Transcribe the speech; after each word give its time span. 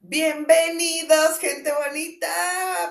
Bienvenidos, 0.00 1.38
gente 1.40 1.70
bonita. 1.72 2.26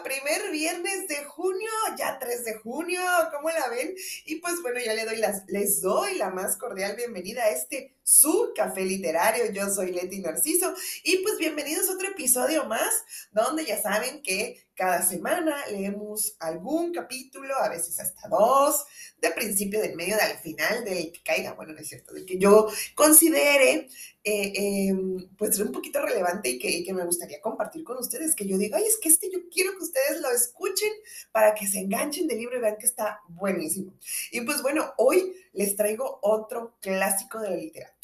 Primer 0.03 0.51
viernes 0.51 1.07
de 1.07 1.23
junio, 1.25 1.69
ya 1.97 2.19
3 2.19 2.45
de 2.45 2.53
junio, 2.59 3.01
¿cómo 3.33 3.49
la 3.49 3.67
ven? 3.69 3.95
Y 4.25 4.35
pues 4.35 4.61
bueno, 4.61 4.79
ya 4.79 4.93
le 4.93 5.05
doy 5.05 5.17
las, 5.17 5.45
les 5.47 5.81
doy 5.81 6.15
la 6.19 6.29
más 6.29 6.55
cordial 6.57 6.95
bienvenida 6.95 7.45
a 7.45 7.49
este 7.49 7.95
su 8.09 8.53
café 8.55 8.83
literario. 8.85 9.51
Yo 9.51 9.69
soy 9.69 9.91
Leti 9.91 10.19
Narciso 10.19 10.73
y 11.03 11.17
pues 11.17 11.37
bienvenidos 11.37 11.87
a 11.87 11.93
otro 11.93 12.07
episodio 12.07 12.65
más, 12.65 12.91
donde 13.31 13.63
ya 13.65 13.79
saben 13.79 14.23
que 14.23 14.65
cada 14.73 15.03
semana 15.03 15.55
leemos 15.67 16.35
algún 16.39 16.91
capítulo, 16.91 17.53
a 17.57 17.69
veces 17.69 17.99
hasta 17.99 18.27
dos, 18.29 18.85
de 19.21 19.29
principio, 19.31 19.79
del 19.81 19.95
medio, 19.95 20.15
del 20.15 20.37
final, 20.37 20.85
del 20.85 21.11
que 21.11 21.21
caiga, 21.21 21.53
bueno, 21.53 21.73
no 21.73 21.79
es 21.79 21.87
cierto, 21.89 22.13
del 22.13 22.25
que 22.25 22.39
yo 22.39 22.67
considere 22.95 23.89
eh, 24.23 24.53
em, 24.55 25.29
pues 25.37 25.59
un 25.59 25.71
poquito 25.71 26.01
relevante 26.01 26.49
y 26.49 26.59
que, 26.59 26.83
que, 26.83 26.93
me 26.93 27.05
gustaría 27.05 27.41
compartir 27.41 27.83
con 27.83 27.97
ustedes, 27.97 28.35
que 28.35 28.47
yo 28.47 28.57
digo, 28.57 28.77
ay, 28.77 28.85
es 28.85 28.97
que 28.97 29.09
este 29.09 29.29
yo 29.29 29.39
quiero 29.51 29.71
que 29.73 29.83
ustedes 29.83 30.21
lo 30.21 30.31
escuchen 30.31 30.91
para 31.31 31.53
que 31.53 31.67
se 31.67 31.79
enganchen 31.79 32.27
del 32.27 32.39
libro 32.39 32.57
y 32.57 32.61
vean 32.61 32.77
que 32.77 32.85
está 32.85 33.21
buenísimo. 33.27 33.93
Y 34.31 34.41
pues 34.41 34.61
bueno, 34.61 34.93
hoy 34.97 35.35
les 35.53 35.75
traigo 35.75 36.19
otro 36.21 36.77
clásico 36.79 37.39
de 37.39 37.49
la 37.49 37.55
literatura. 37.57 37.98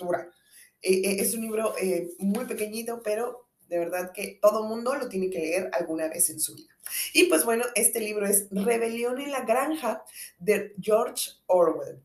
Eh, 0.82 0.94
eh, 0.94 1.18
es 1.20 1.34
un 1.34 1.42
libro 1.42 1.74
muy 2.20 2.46
pequeñito, 2.46 3.02
pero 3.04 3.48
de 3.68 3.80
verdad 3.80 4.12
que 4.12 4.38
todo 4.42 4.64
mundo 4.64 4.96
lo 4.96 5.10
tiene 5.10 5.30
que 5.30 5.40
leer 5.40 5.70
alguna 5.74 6.08
vez 6.08 6.30
en 6.30 6.40
su 6.40 6.56
vida. 6.56 6.76
Y 7.14 7.26
pues 7.26 7.46
bueno, 7.46 7.66
este 7.74 8.00
libro 8.00 8.28
es 8.28 8.48
Rebelión 8.52 9.20
en 9.20 9.32
la 9.32 9.42
Granja 9.42 10.04
de 10.38 10.76
George 10.80 11.32
Orwell. 11.48 12.00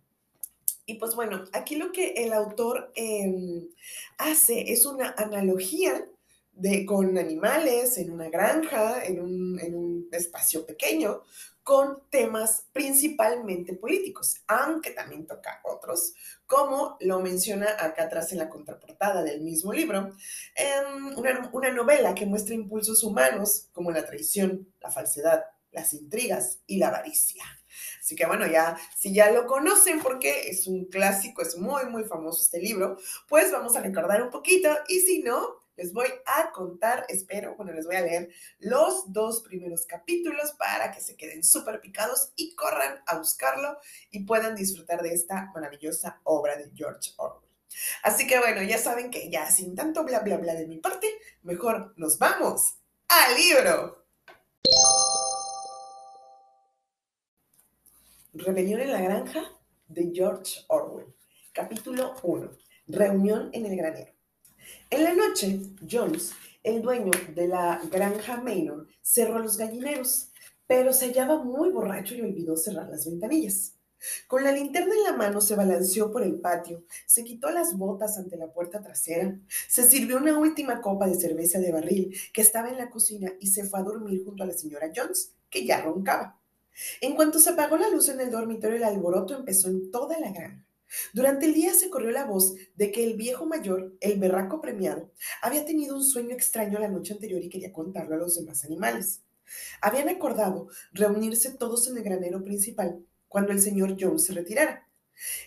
Y 0.86 0.94
pues 0.94 1.14
bueno, 1.14 1.44
aquí 1.52 1.76
lo 1.76 1.92
que 1.92 2.14
el 2.16 2.32
autor 2.32 2.90
em, 2.96 3.68
hace 4.18 4.72
es 4.72 4.86
una 4.86 5.14
analogía 5.16 6.04
de, 6.52 6.84
con 6.84 7.16
animales 7.16 7.96
en 7.98 8.10
una 8.10 8.28
granja, 8.28 9.04
en 9.04 9.20
un, 9.20 9.60
en 9.60 9.74
un 9.76 10.08
espacio 10.10 10.66
pequeño, 10.66 11.22
con 11.62 12.02
temas 12.10 12.66
principalmente 12.72 13.74
políticos, 13.74 14.36
aunque 14.46 14.90
también 14.90 15.26
toca 15.26 15.60
otros, 15.64 16.14
como 16.46 16.96
lo 17.00 17.20
menciona 17.20 17.76
acá 17.78 18.04
atrás 18.04 18.32
en 18.32 18.38
la 18.38 18.48
contraportada 18.48 19.22
del 19.22 19.40
mismo 19.42 19.72
libro, 19.72 20.14
em, 20.54 21.18
una, 21.18 21.50
una 21.52 21.70
novela 21.70 22.14
que 22.14 22.26
muestra 22.26 22.54
impulsos 22.54 23.04
humanos 23.04 23.68
como 23.72 23.90
la 23.90 24.04
traición, 24.04 24.72
la 24.80 24.90
falsedad, 24.90 25.44
las 25.72 25.92
intrigas 25.92 26.60
y 26.66 26.78
la 26.78 26.88
avaricia. 26.88 27.44
Así 28.00 28.16
que 28.16 28.26
bueno, 28.26 28.46
ya, 28.46 28.76
si 28.98 29.14
ya 29.14 29.30
lo 29.30 29.46
conocen 29.46 30.00
porque 30.00 30.48
es 30.48 30.66
un 30.66 30.86
clásico, 30.86 31.42
es 31.42 31.56
muy, 31.56 31.86
muy 31.86 32.04
famoso 32.04 32.42
este 32.42 32.60
libro, 32.60 32.96
pues 33.28 33.52
vamos 33.52 33.76
a 33.76 33.82
recordar 33.82 34.22
un 34.22 34.30
poquito 34.30 34.68
y 34.88 35.00
si 35.00 35.22
no, 35.22 35.59
les 35.80 35.94
voy 35.94 36.08
a 36.26 36.52
contar, 36.52 37.06
espero, 37.08 37.56
bueno, 37.56 37.72
les 37.72 37.86
voy 37.86 37.96
a 37.96 38.02
leer 38.02 38.28
los 38.58 39.10
dos 39.14 39.40
primeros 39.40 39.86
capítulos 39.86 40.52
para 40.58 40.92
que 40.92 41.00
se 41.00 41.16
queden 41.16 41.42
súper 41.42 41.80
picados 41.80 42.32
y 42.36 42.54
corran 42.54 43.02
a 43.06 43.16
buscarlo 43.16 43.78
y 44.10 44.24
puedan 44.24 44.54
disfrutar 44.54 45.00
de 45.00 45.14
esta 45.14 45.50
maravillosa 45.54 46.20
obra 46.24 46.56
de 46.56 46.70
George 46.74 47.12
Orwell. 47.16 47.48
Así 48.02 48.26
que 48.26 48.38
bueno, 48.38 48.62
ya 48.62 48.76
saben 48.76 49.10
que 49.10 49.30
ya 49.30 49.50
sin 49.50 49.74
tanto 49.74 50.04
bla 50.04 50.18
bla 50.18 50.36
bla 50.36 50.52
de 50.52 50.66
mi 50.66 50.76
parte, 50.76 51.06
mejor 51.44 51.94
nos 51.96 52.18
vamos 52.18 52.74
al 53.08 53.36
libro. 53.36 54.04
Rebelión 58.34 58.80
en 58.82 58.92
la 58.92 59.00
granja 59.00 59.44
de 59.88 60.10
George 60.12 60.60
Orwell. 60.68 61.06
Capítulo 61.52 62.16
1. 62.22 62.50
Reunión 62.88 63.48
en 63.54 63.64
el 63.64 63.76
granero. 63.76 64.19
En 64.92 65.04
la 65.04 65.14
noche, 65.14 65.60
Jones, 65.88 66.32
el 66.64 66.82
dueño 66.82 67.12
de 67.36 67.46
la 67.46 67.80
granja 67.92 68.40
Manor, 68.40 68.88
cerró 69.00 69.38
los 69.38 69.56
gallineros, 69.56 70.32
pero 70.66 70.92
se 70.92 71.06
hallaba 71.06 71.44
muy 71.44 71.70
borracho 71.70 72.16
y 72.16 72.22
olvidó 72.22 72.56
cerrar 72.56 72.88
las 72.88 73.06
ventanillas. 73.06 73.76
Con 74.26 74.42
la 74.42 74.50
linterna 74.50 74.92
en 74.92 75.04
la 75.04 75.16
mano 75.16 75.40
se 75.40 75.54
balanceó 75.54 76.10
por 76.10 76.24
el 76.24 76.40
patio, 76.40 76.82
se 77.06 77.22
quitó 77.22 77.50
las 77.52 77.78
botas 77.78 78.18
ante 78.18 78.36
la 78.36 78.52
puerta 78.52 78.82
trasera, 78.82 79.38
se 79.68 79.84
sirvió 79.84 80.16
una 80.16 80.36
última 80.36 80.80
copa 80.80 81.06
de 81.06 81.14
cerveza 81.14 81.60
de 81.60 81.70
barril 81.70 82.16
que 82.32 82.40
estaba 82.40 82.68
en 82.68 82.78
la 82.78 82.90
cocina 82.90 83.30
y 83.38 83.46
se 83.46 83.62
fue 83.62 83.78
a 83.78 83.84
dormir 83.84 84.24
junto 84.24 84.42
a 84.42 84.46
la 84.46 84.54
señora 84.54 84.90
Jones, 84.92 85.36
que 85.48 85.64
ya 85.64 85.82
roncaba. 85.82 86.40
En 87.00 87.14
cuanto 87.14 87.38
se 87.38 87.50
apagó 87.50 87.76
la 87.76 87.90
luz 87.90 88.08
en 88.08 88.18
el 88.18 88.32
dormitorio, 88.32 88.76
el 88.76 88.84
alboroto 88.84 89.36
empezó 89.36 89.68
en 89.68 89.92
toda 89.92 90.18
la 90.18 90.32
granja. 90.32 90.66
Durante 91.12 91.46
el 91.46 91.54
día 91.54 91.74
se 91.74 91.90
corrió 91.90 92.10
la 92.10 92.24
voz 92.24 92.54
de 92.74 92.90
que 92.90 93.04
el 93.04 93.16
viejo 93.16 93.46
mayor, 93.46 93.96
el 94.00 94.18
berraco 94.18 94.60
premiado, 94.60 95.10
había 95.42 95.64
tenido 95.64 95.96
un 95.96 96.04
sueño 96.04 96.34
extraño 96.34 96.78
la 96.78 96.88
noche 96.88 97.14
anterior 97.14 97.42
y 97.42 97.48
quería 97.48 97.72
contarlo 97.72 98.14
a 98.14 98.18
los 98.18 98.36
demás 98.36 98.64
animales. 98.64 99.22
Habían 99.80 100.08
acordado 100.08 100.68
reunirse 100.92 101.50
todos 101.52 101.88
en 101.88 101.96
el 101.96 102.04
granero 102.04 102.42
principal 102.42 103.04
cuando 103.28 103.52
el 103.52 103.60
señor 103.60 103.96
Jones 103.98 104.24
se 104.24 104.32
retirara. 104.32 104.88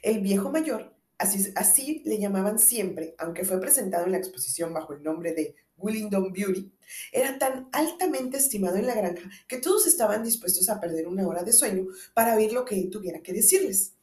El 0.01 0.21
viejo 0.21 0.51
mayor, 0.51 0.95
así, 1.17 1.51
así 1.55 2.01
le 2.05 2.19
llamaban 2.19 2.59
siempre, 2.59 3.15
aunque 3.17 3.45
fue 3.45 3.59
presentado 3.59 4.05
en 4.05 4.11
la 4.11 4.17
exposición 4.17 4.73
bajo 4.73 4.93
el 4.93 5.03
nombre 5.03 5.33
de 5.33 5.55
Willingdon 5.77 6.31
Beauty, 6.31 6.71
era 7.11 7.37
tan 7.39 7.67
altamente 7.71 8.37
estimado 8.37 8.77
en 8.77 8.87
la 8.87 8.95
granja 8.95 9.29
que 9.47 9.57
todos 9.57 9.87
estaban 9.87 10.23
dispuestos 10.23 10.69
a 10.69 10.79
perder 10.79 11.07
una 11.07 11.27
hora 11.27 11.43
de 11.43 11.51
sueño 11.51 11.87
para 12.13 12.35
oír 12.35 12.53
lo 12.53 12.63
que 12.63 12.79
él 12.79 12.89
tuviera 12.89 13.21
que 13.21 13.33
decirles 13.33 13.93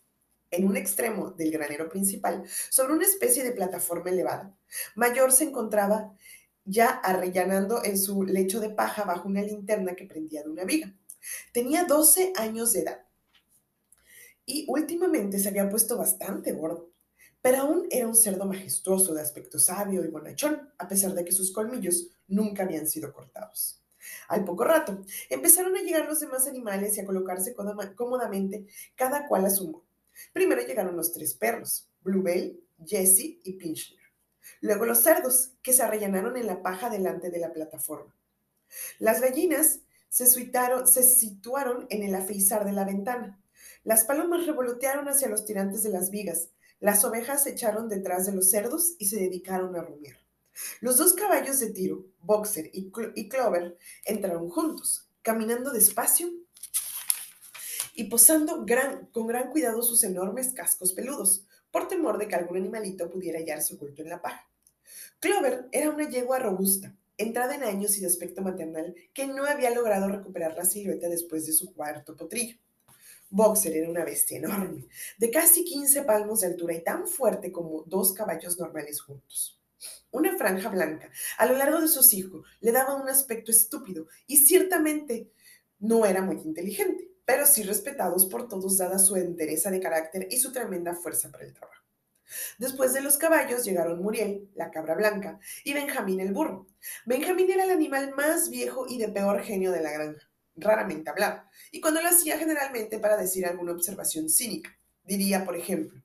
en 0.51 0.67
un 0.67 0.77
extremo 0.77 1.31
del 1.31 1.51
granero 1.51 1.89
principal, 1.89 2.45
sobre 2.71 2.95
una 2.95 3.05
especie 3.05 3.45
de 3.45 3.53
plataforma 3.53 4.11
elevada. 4.11 4.55
Mayor 4.95 5.33
se 5.33 5.45
encontraba 5.45 6.15
ya 6.65 6.89
arrellanando 6.89 7.83
en 7.85 7.99
su 7.99 8.23
lecho 8.23 8.61
de 8.61 8.71
paja 8.71 9.05
bajo 9.05 9.29
una 9.29 9.43
linterna 9.43 9.95
que 9.95 10.07
prendía 10.07 10.43
de 10.43 10.51
una 10.51 10.65
viga. 10.65 10.95
Tenía 11.53 11.85
12 11.85 12.33
años 12.37 12.73
de 12.73 12.81
edad 12.81 13.07
y 14.47 14.67
últimamente 14.69 15.39
se 15.39 15.49
había 15.49 15.69
puesto 15.69 15.97
bastante 15.97 16.53
gordo, 16.53 16.91
pero 17.43 17.59
aún 17.59 17.87
era 17.91 18.07
un 18.07 18.15
cerdo 18.15 18.47
majestuoso 18.47 19.15
de 19.15 19.23
aspecto 19.23 19.59
sabio 19.59 20.05
y 20.05 20.09
bonachón, 20.09 20.73
a 20.79 20.89
pesar 20.89 21.15
de 21.15 21.25
que 21.25 21.33
sus 21.33 21.53
colmillos 21.53 22.09
nunca 22.27 22.65
habían 22.65 22.87
sido 22.87 23.13
cortados. 23.13 23.83
Al 24.29 24.45
poco 24.45 24.65
rato, 24.65 25.05
empezaron 25.29 25.77
a 25.77 25.83
llegar 25.83 26.07
los 26.07 26.21
demás 26.21 26.47
animales 26.47 26.97
y 26.97 27.01
a 27.01 27.07
colocarse 27.07 27.55
cómodamente, 27.95 28.67
cada 28.95 29.29
cual 29.29 29.45
a 29.47 29.51
su 29.51 29.71
modo. 29.71 29.90
Primero 30.33 30.63
llegaron 30.63 30.97
los 30.97 31.13
tres 31.13 31.35
perros, 31.35 31.89
Bluebell, 32.03 32.61
Jessie 32.85 33.41
y 33.45 33.55
Pinchner. 33.55 34.01
Luego 34.61 34.87
los 34.87 34.99
cerdos, 34.99 35.53
que 35.63 35.73
se 35.73 35.83
arrellanaron 35.83 36.37
en 36.37 36.47
la 36.47 36.63
paja 36.63 36.91
delante 36.91 37.31
de 37.31 37.39
la 37.39 37.53
plataforma. 37.53 38.15
Las 38.99 39.21
gallinas 39.21 39.81
se, 40.09 40.27
situaron 40.27 41.87
en 41.89 42.03
el 42.03 42.15
afeizar 42.15 42.65
de 42.65 42.73
la 42.73 42.85
ventana. 42.85 43.41
Las 43.85 44.05
palomas 44.05 44.47
revolotearon 44.47 45.09
hacia 45.09 45.29
los 45.29 45.45
tirantes 45.45 45.83
de 45.83 45.91
las 45.91 46.11
vigas. 46.11 46.51
Las 46.81 47.05
ovejas 47.05 47.45
se 47.45 47.51
echaron 47.51 47.89
detrás 47.89 48.27
de 48.27 48.33
los 48.33 48.51
cerdos 48.51 48.95
y 48.99 49.07
se 49.07 49.17
dedicaron 49.17 49.77
a 49.77 49.83
rumiar. 49.83 50.17
Los 50.81 50.97
dos 50.99 51.15
caballos 51.15 51.61
de 51.61 51.71
tiro, 51.71 52.07
Boxer 52.23 52.71
y, 52.73 52.91
Clover, 52.91 53.79
entraron 54.05 54.49
juntos, 54.51 55.09
caminando 55.23 55.71
despacio 55.71 56.29
y 58.01 58.05
posando 58.05 58.65
con 59.13 59.27
gran 59.27 59.51
cuidado 59.51 59.83
sus 59.83 60.03
enormes 60.05 60.55
cascos 60.55 60.95
peludos, 60.95 61.45
por 61.71 61.87
temor 61.87 62.17
de 62.17 62.29
que 62.29 62.35
algún 62.35 62.57
animalito 62.57 63.11
pudiera 63.11 63.39
hallarse 63.39 63.75
oculto 63.75 64.01
en 64.01 64.09
la 64.09 64.23
paja. 64.23 64.49
Clover 65.19 65.69
era 65.71 65.91
una 65.91 66.09
yegua 66.09 66.39
robusta, 66.39 66.97
entrada 67.19 67.55
en 67.55 67.63
años 67.63 67.99
y 67.99 68.01
de 68.01 68.07
aspecto 68.07 68.41
maternal, 68.41 68.95
que 69.13 69.27
no 69.27 69.45
había 69.45 69.75
logrado 69.75 70.09
recuperar 70.09 70.57
la 70.57 70.65
silueta 70.65 71.11
después 71.11 71.45
de 71.45 71.53
su 71.53 71.75
cuarto 71.75 72.17
potrillo. 72.17 72.57
Boxer 73.29 73.77
era 73.77 73.91
una 73.91 74.07
bestia 74.07 74.39
enorme, 74.39 74.87
de 75.19 75.31
casi 75.31 75.63
15 75.63 76.01
palmos 76.05 76.41
de 76.41 76.47
altura 76.47 76.73
y 76.73 76.83
tan 76.83 77.07
fuerte 77.07 77.53
como 77.53 77.83
dos 77.83 78.15
caballos 78.15 78.59
normales 78.59 79.03
juntos. 79.03 79.61
Una 80.11 80.39
franja 80.39 80.71
blanca 80.71 81.11
a 81.37 81.45
lo 81.45 81.55
largo 81.55 81.83
de 81.83 81.89
su 81.89 82.01
hocico 82.01 82.45
le 82.61 82.73
daba 82.73 82.95
un 82.95 83.11
aspecto 83.11 83.51
estúpido 83.51 84.07
y 84.27 84.39
ciertamente 84.39 85.29
no 85.81 86.07
era 86.07 86.23
muy 86.23 86.37
inteligente 86.37 87.10
pero 87.25 87.47
sí 87.47 87.63
respetados 87.63 88.27
por 88.27 88.49
todos 88.49 88.79
dada 88.79 88.99
su 88.99 89.17
entereza 89.17 89.71
de 89.71 89.81
carácter 89.81 90.29
y 90.31 90.39
su 90.39 90.53
tremenda 90.53 90.95
fuerza 90.95 91.31
para 91.31 91.45
el 91.45 91.55
trabajo. 91.55 91.81
Después 92.59 92.93
de 92.93 93.01
los 93.01 93.17
caballos 93.17 93.65
llegaron 93.65 94.03
Muriel, 94.03 94.49
la 94.55 94.71
cabra 94.71 94.95
blanca, 94.95 95.41
y 95.65 95.73
Benjamín 95.73 96.21
el 96.21 96.33
burro. 96.33 96.67
Benjamín 97.05 97.51
era 97.51 97.65
el 97.65 97.71
animal 97.71 98.15
más 98.15 98.51
viejo 98.51 98.87
y 98.89 98.99
de 98.99 99.09
peor 99.09 99.43
genio 99.43 99.73
de 99.73 99.83
la 99.83 99.93
granja. 99.93 100.31
Raramente 100.57 101.11
hablaba, 101.11 101.49
y 101.73 101.81
cuando 101.81 102.03
lo 102.03 102.09
hacía 102.09 102.39
generalmente 102.39 102.99
para 102.99 103.17
decir 103.17 103.47
alguna 103.47 103.73
observación 103.73 104.29
cínica. 104.29 104.77
Diría, 105.05 105.45
por 105.45 105.57
ejemplo, 105.57 106.03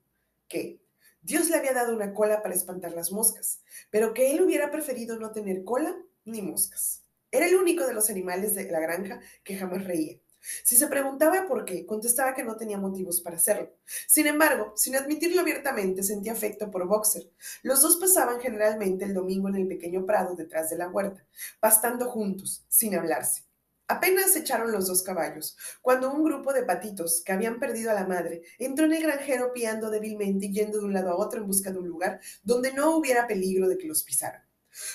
que 0.48 0.80
Dios 1.20 1.50
le 1.50 1.56
había 1.56 1.72
dado 1.72 1.94
una 1.94 2.14
cola 2.14 2.42
para 2.42 2.54
espantar 2.54 2.92
las 2.92 3.12
moscas, 3.12 3.60
pero 3.90 4.14
que 4.14 4.32
él 4.32 4.42
hubiera 4.42 4.70
preferido 4.70 5.18
no 5.18 5.32
tener 5.32 5.64
cola 5.64 5.96
ni 6.24 6.42
moscas. 6.42 7.02
Era 7.30 7.46
el 7.46 7.56
único 7.56 7.86
de 7.86 7.94
los 7.94 8.10
animales 8.10 8.54
de 8.54 8.70
la 8.70 8.80
granja 8.80 9.20
que 9.44 9.56
jamás 9.56 9.84
reía 9.84 10.18
Si 10.64 10.76
se 10.76 10.86
preguntaba 10.86 11.46
por 11.46 11.64
qué, 11.64 11.86
contestaba 11.86 12.34
que 12.34 12.44
no 12.44 12.56
tenía 12.56 12.78
motivos 12.78 13.20
para 13.20 13.36
hacerlo. 13.36 13.72
Sin 14.06 14.26
embargo, 14.26 14.72
sin 14.76 14.96
admitirlo 14.96 15.40
abiertamente, 15.40 16.02
sentía 16.02 16.32
afecto 16.32 16.70
por 16.70 16.86
Boxer. 16.86 17.30
Los 17.62 17.82
dos 17.82 17.96
pasaban 17.96 18.40
generalmente 18.40 19.04
el 19.04 19.14
domingo 19.14 19.48
en 19.48 19.56
el 19.56 19.66
pequeño 19.68 20.06
prado 20.06 20.34
detrás 20.34 20.70
de 20.70 20.78
la 20.78 20.88
huerta, 20.88 21.24
pastando 21.60 22.08
juntos, 22.10 22.64
sin 22.68 22.94
hablarse. 22.94 23.44
Apenas 23.88 24.34
echaron 24.34 24.72
los 24.72 24.88
dos 24.88 25.04
caballos, 25.04 25.56
cuando 25.80 26.12
un 26.12 26.24
grupo 26.24 26.52
de 26.52 26.64
patitos, 26.64 27.22
que 27.24 27.30
habían 27.30 27.60
perdido 27.60 27.92
a 27.92 27.94
la 27.94 28.04
madre, 28.04 28.42
entró 28.58 28.84
en 28.84 28.94
el 28.94 29.02
granjero 29.02 29.52
piando 29.52 29.90
débilmente 29.90 30.46
y 30.46 30.52
yendo 30.52 30.78
de 30.78 30.86
un 30.86 30.92
lado 30.92 31.10
a 31.10 31.16
otro 31.16 31.40
en 31.40 31.46
busca 31.46 31.70
de 31.70 31.78
un 31.78 31.86
lugar 31.86 32.20
donde 32.42 32.72
no 32.72 32.96
hubiera 32.96 33.28
peligro 33.28 33.68
de 33.68 33.78
que 33.78 33.86
los 33.86 34.02
pisaran. 34.02 34.42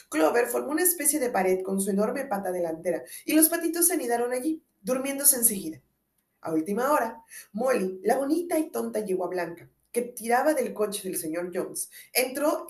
Clover 0.10 0.48
formó 0.48 0.72
una 0.72 0.84
especie 0.84 1.20
de 1.20 1.30
pared 1.30 1.64
con 1.64 1.80
su 1.82 1.90
enorme 1.90 2.26
pata 2.26 2.52
delantera 2.52 3.02
y 3.26 3.34
los 3.34 3.48
patitos 3.48 3.88
se 3.88 3.94
anidaron 3.94 4.34
allí, 4.34 4.62
durmiéndose 4.82 5.38
enseguida. 5.38 5.82
A 6.42 6.54
última 6.54 6.92
hora, 6.92 7.24
Molly, 7.54 8.02
la 8.04 8.18
bonita 8.18 8.58
y 8.58 8.72
tonta 8.72 9.00
yegua 9.00 9.28
blanca, 9.28 9.70
que 9.92 10.02
tiraba 10.02 10.54
del 10.54 10.74
coche 10.74 11.08
del 11.08 11.18
señor 11.18 11.52
Jones, 11.54 11.90
entró 12.14 12.66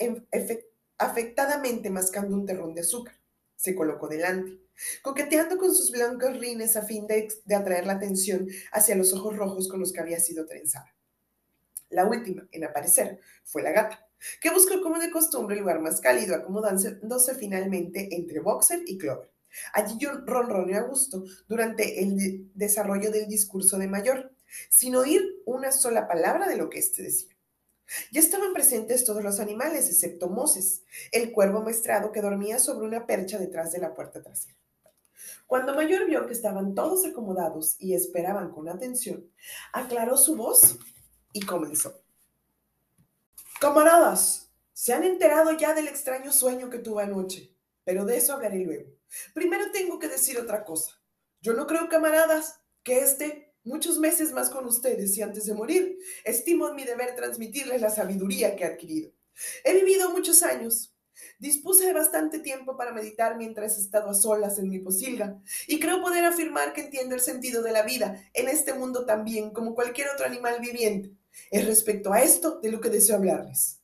afectadamente 0.98 1.88
mascando 1.88 2.36
un 2.36 2.44
terrón 2.44 2.74
de 2.74 2.82
azúcar. 2.82 3.14
Se 3.56 3.74
colocó 3.74 4.08
delante, 4.08 4.60
coqueteando 5.02 5.56
con 5.56 5.74
sus 5.74 5.90
blancos 5.90 6.38
rines 6.38 6.76
a 6.76 6.82
fin 6.82 7.06
de, 7.06 7.32
de 7.44 7.54
atraer 7.54 7.86
la 7.86 7.94
atención 7.94 8.48
hacia 8.72 8.96
los 8.96 9.12
ojos 9.14 9.36
rojos 9.36 9.68
con 9.68 9.80
los 9.80 9.92
que 9.92 10.00
había 10.00 10.20
sido 10.20 10.46
trenzada. 10.46 10.94
La 11.88 12.06
última 12.06 12.46
en 12.50 12.64
aparecer 12.64 13.20
fue 13.44 13.62
la 13.62 13.72
gata, 13.72 14.06
que 14.40 14.50
buscó 14.50 14.82
como 14.82 14.98
de 14.98 15.10
costumbre 15.10 15.54
el 15.54 15.62
lugar 15.62 15.80
más 15.80 16.00
cálido, 16.00 16.34
acomodándose 16.34 17.34
finalmente 17.34 18.14
entre 18.14 18.40
Boxer 18.40 18.80
y 18.86 18.98
Clover. 18.98 19.31
Allí 19.72 19.98
ronroneó 20.26 20.78
a 20.78 20.88
gusto 20.88 21.24
durante 21.48 22.02
el 22.02 22.50
desarrollo 22.54 23.10
del 23.10 23.28
discurso 23.28 23.78
de 23.78 23.88
Mayor, 23.88 24.32
sin 24.70 24.96
oír 24.96 25.22
una 25.44 25.72
sola 25.72 26.08
palabra 26.08 26.48
de 26.48 26.56
lo 26.56 26.70
que 26.70 26.78
éste 26.78 27.02
decía. 27.02 27.32
Ya 28.10 28.20
estaban 28.20 28.52
presentes 28.52 29.04
todos 29.04 29.22
los 29.22 29.40
animales, 29.40 29.88
excepto 29.88 30.28
Moses, 30.28 30.82
el 31.10 31.32
cuervo 31.32 31.62
maestrado 31.62 32.12
que 32.12 32.22
dormía 32.22 32.58
sobre 32.58 32.86
una 32.86 33.06
percha 33.06 33.38
detrás 33.38 33.72
de 33.72 33.80
la 33.80 33.94
puerta 33.94 34.22
trasera. 34.22 34.56
Cuando 35.46 35.74
Mayor 35.74 36.06
vio 36.06 36.26
que 36.26 36.32
estaban 36.32 36.74
todos 36.74 37.04
acomodados 37.04 37.76
y 37.78 37.94
esperaban 37.94 38.50
con 38.50 38.68
atención, 38.68 39.30
aclaró 39.72 40.16
su 40.16 40.36
voz 40.36 40.78
y 41.32 41.40
comenzó. 41.40 42.00
Camaradas, 43.60 44.50
se 44.72 44.94
han 44.94 45.04
enterado 45.04 45.52
ya 45.52 45.74
del 45.74 45.88
extraño 45.88 46.32
sueño 46.32 46.70
que 46.70 46.78
tuve 46.78 47.02
anoche, 47.02 47.54
pero 47.84 48.04
de 48.04 48.16
eso 48.16 48.32
hablaré 48.32 48.64
luego. 48.64 48.90
Primero 49.34 49.70
tengo 49.70 49.98
que 49.98 50.08
decir 50.08 50.38
otra 50.38 50.64
cosa. 50.64 51.00
Yo 51.40 51.54
no 51.54 51.66
creo, 51.66 51.88
camaradas, 51.88 52.60
que 52.82 53.00
esté 53.00 53.54
muchos 53.64 53.98
meses 53.98 54.32
más 54.32 54.50
con 54.50 54.66
ustedes 54.66 55.16
y 55.16 55.22
antes 55.22 55.46
de 55.46 55.54
morir, 55.54 55.98
estimo 56.24 56.68
en 56.68 56.76
mi 56.76 56.84
deber 56.84 57.14
transmitirles 57.14 57.80
la 57.80 57.90
sabiduría 57.90 58.56
que 58.56 58.64
he 58.64 58.66
adquirido. 58.66 59.12
He 59.64 59.74
vivido 59.74 60.10
muchos 60.10 60.42
años. 60.42 60.94
Dispuse 61.38 61.86
de 61.86 61.92
bastante 61.92 62.38
tiempo 62.38 62.76
para 62.76 62.92
meditar 62.92 63.36
mientras 63.36 63.76
he 63.76 63.80
estado 63.80 64.10
a 64.10 64.14
solas 64.14 64.58
en 64.58 64.68
mi 64.68 64.78
posilga 64.78 65.40
y 65.66 65.78
creo 65.78 66.00
poder 66.00 66.24
afirmar 66.24 66.72
que 66.72 66.82
entiendo 66.82 67.14
el 67.14 67.20
sentido 67.20 67.62
de 67.62 67.72
la 67.72 67.82
vida 67.82 68.24
en 68.32 68.48
este 68.48 68.72
mundo 68.72 69.04
también 69.04 69.50
como 69.50 69.74
cualquier 69.74 70.08
otro 70.08 70.26
animal 70.26 70.60
viviente. 70.60 71.12
Es 71.50 71.66
respecto 71.66 72.12
a 72.12 72.22
esto 72.22 72.60
de 72.60 72.70
lo 72.70 72.80
que 72.80 72.90
deseo 72.90 73.16
hablarles. 73.16 73.80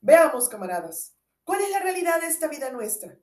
Veamos, 0.00 0.48
camaradas, 0.48 1.14
¿cuál 1.44 1.60
es 1.62 1.70
la 1.70 1.80
realidad 1.80 2.20
de 2.20 2.26
esta 2.26 2.48
vida 2.48 2.70
nuestra? 2.70 3.18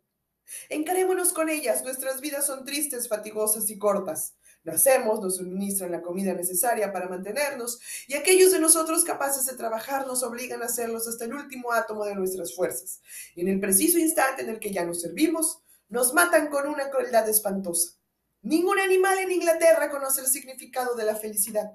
Encarémonos 0.70 1.34
con 1.34 1.50
ellas. 1.50 1.84
Nuestras 1.84 2.22
vidas 2.22 2.46
son 2.46 2.66
tristes, 2.66 3.08
fatigosas 3.08 3.70
y 3.70 3.78
cortas. 3.78 4.36
Nacemos, 4.64 5.20
nos 5.22 5.38
suministran 5.38 5.92
la 5.92 6.02
comida 6.02 6.34
necesaria 6.34 6.94
para 6.94 7.10
mantenernos 7.10 7.80
y 8.08 8.14
aquellos 8.14 8.52
de 8.52 8.60
nosotros 8.60 9.04
capaces 9.04 9.46
de 9.46 9.58
trabajar 9.58 10.06
nos 10.06 10.22
obligan 10.22 10.62
a 10.62 10.66
hacerlos 10.66 11.08
hasta 11.08 11.26
el 11.26 11.34
último 11.34 11.72
átomo 11.72 12.06
de 12.06 12.14
nuestras 12.14 12.54
fuerzas. 12.54 13.02
Y 13.36 13.42
en 13.42 13.48
el 13.48 13.60
preciso 13.60 13.98
instante 13.98 14.44
en 14.44 14.50
el 14.50 14.60
que 14.60 14.72
ya 14.72 14.86
nos 14.86 15.02
servimos, 15.02 15.64
nos 15.90 16.14
matan 16.14 16.50
con 16.50 16.68
una 16.68 16.92
crueldad 16.92 17.28
espantosa. 17.28 17.98
Ningún 18.44 18.80
animal 18.80 19.18
en 19.18 19.32
Inglaterra 19.32 19.90
conoce 19.90 20.22
el 20.22 20.28
significado 20.28 20.96
de 20.96 21.06
la 21.06 21.16
felicidad 21.16 21.72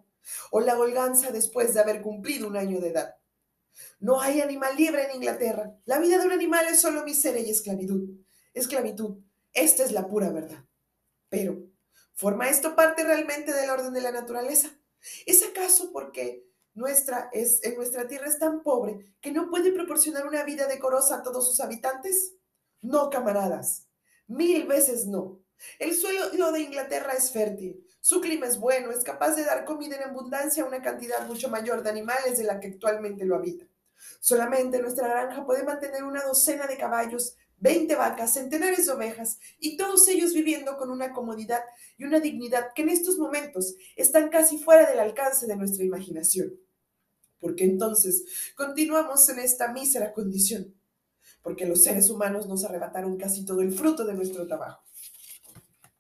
o 0.53 0.61
la 0.61 0.79
holganza 0.79 1.33
después 1.33 1.75
de 1.75 1.81
haber 1.81 2.03
cumplido 2.03 2.47
un 2.47 2.57
año 2.57 2.81
de 2.81 2.91
edad. 2.91 3.17
No 3.99 4.21
hay 4.21 4.41
animal 4.41 4.77
libre 4.77 5.07
en 5.07 5.17
Inglaterra. 5.17 5.77
La 5.87 5.99
vida 5.99 6.19
de 6.19 6.27
un 6.27 6.33
animal 6.33 6.67
es 6.69 6.81
solo 6.81 7.05
miseria 7.05 7.43
y 7.43 7.51
esclavitud 7.51 8.26
esclavitud. 8.57 9.19
Esta 9.53 9.85
es 9.85 9.93
la 9.93 10.09
pura 10.09 10.31
verdad. 10.31 10.65
Pero, 11.29 11.59
¿forma 12.15 12.49
esto 12.49 12.75
parte 12.75 13.05
realmente 13.05 13.53
del 13.53 13.71
orden 13.71 13.93
de 13.93 14.01
la 14.01 14.11
naturaleza? 14.11 14.71
¿Es 15.27 15.45
acaso 15.45 15.93
porque 15.93 16.45
nuestra, 16.75 17.31
es, 17.33 17.63
en 17.65 17.77
nuestra 17.77 18.09
tierra 18.09 18.27
es 18.27 18.39
tan 18.39 18.63
pobre 18.63 19.15
que 19.21 19.33
no 19.33 19.49
puede 19.49 19.73
proporcionar 19.73 20.27
una 20.27 20.43
vida 20.43 20.67
decorosa 20.67 21.17
a 21.17 21.23
todos 21.23 21.49
sus 21.49 21.61
habitantes? 21.61 22.35
No, 22.81 23.11
camaradas. 23.11 23.89
Mil 24.27 24.67
veces 24.67 25.07
no. 25.07 25.41
El 25.79 25.95
suelo 25.95 26.53
de 26.53 26.61
Inglaterra 26.61 27.15
es 27.15 27.31
fértil, 27.31 27.83
su 28.01 28.21
clima 28.21 28.47
es 28.47 28.59
bueno, 28.59 28.91
es 28.91 29.03
capaz 29.03 29.35
de 29.37 29.45
dar 29.45 29.65
comida 29.65 29.97
en 29.97 30.03
abundancia 30.03 30.63
a 30.63 30.67
una 30.67 30.83
cantidad 30.83 31.27
mucho 31.27 31.49
mayor 31.49 31.83
de 31.83 31.91
animales 31.91 32.37
de 32.37 32.45
la 32.45 32.61
que 32.61 32.69
actualmente 32.69 33.25
lo 33.25 33.37
habita. 33.37 33.67
Solamente 34.21 34.81
nuestra 34.81 35.09
granja 35.09 35.47
puede 35.47 35.65
mantener 35.65 36.05
una 36.05 36.23
docena 36.23 36.67
de 36.67 36.77
caballos 36.77 37.37
20 37.59 37.95
vacas, 37.95 38.35
centenares 38.35 38.87
de 38.87 38.93
ovejas, 38.93 39.39
y 39.59 39.77
todos 39.77 40.07
ellos 40.09 40.35
viviendo 40.35 40.77
con 40.77 40.91
una 40.91 41.13
comodidad 41.13 41.63
y 41.97 42.05
una 42.05 42.21
dignidad 42.21 42.73
que 42.75 42.83
en 42.83 42.91
estos 42.91 43.19
momentos 43.19 43.75
están 43.97 44.29
casi 44.29 44.59
fuera 44.59 44.89
del 44.89 45.01
alcance 45.01 45.47
de 45.47 45.57
nuestra 45.57 45.85
imaginación. 45.85 46.55
Porque 47.39 47.65
entonces 47.65 48.25
continuamos 48.55 49.29
en 49.29 49.39
esta 49.39 49.73
mísera 49.73 50.13
condición, 50.13 50.75
porque 51.43 51.67
los 51.67 51.83
seres 51.83 52.11
humanos 52.11 52.47
nos 52.47 52.65
arrebataron 52.65 53.17
casi 53.17 53.45
todo 53.45 53.61
el 53.61 53.73
fruto 53.73 54.05
de 54.05 54.15
nuestro 54.15 54.47
trabajo. 54.47 54.83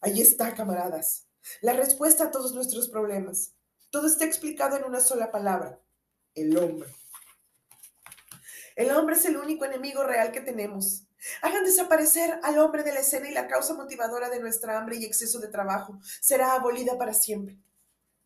Ahí 0.01 0.21
está, 0.21 0.55
camaradas, 0.55 1.27
la 1.61 1.73
respuesta 1.73 2.25
a 2.25 2.31
todos 2.31 2.55
nuestros 2.55 2.89
problemas. 2.89 3.55
Todo 3.91 4.07
está 4.07 4.25
explicado 4.25 4.77
en 4.77 4.85
una 4.85 5.01
sola 5.01 5.31
palabra, 5.31 5.81
el 6.35 6.57
hombre. 6.59 6.89
El 8.75 8.91
hombre 8.91 9.17
es 9.17 9.25
el 9.25 9.39
único 9.39 9.65
enemigo 9.65 10.05
real 10.05 10.33
que 10.33 10.43
tenemos. 10.43 11.06
Hagan 11.43 11.65
desaparecer 11.65 12.39
al 12.43 12.59
hombre 12.59 12.83
de 12.83 12.93
la 12.93 13.01
escena 13.01 13.29
y 13.29 13.33
la 13.33 13.49
causa 13.49 13.75
motivadora 13.75 14.31
de 14.31 14.41
nuestra 14.41 14.79
hambre 14.79 14.97
y 14.97 15.05
exceso 15.05 15.39
de 15.41 15.49
trabajo 15.49 15.99
será 16.21 16.55
abolida 16.55 16.99
para 16.99 17.15
siempre. 17.15 17.59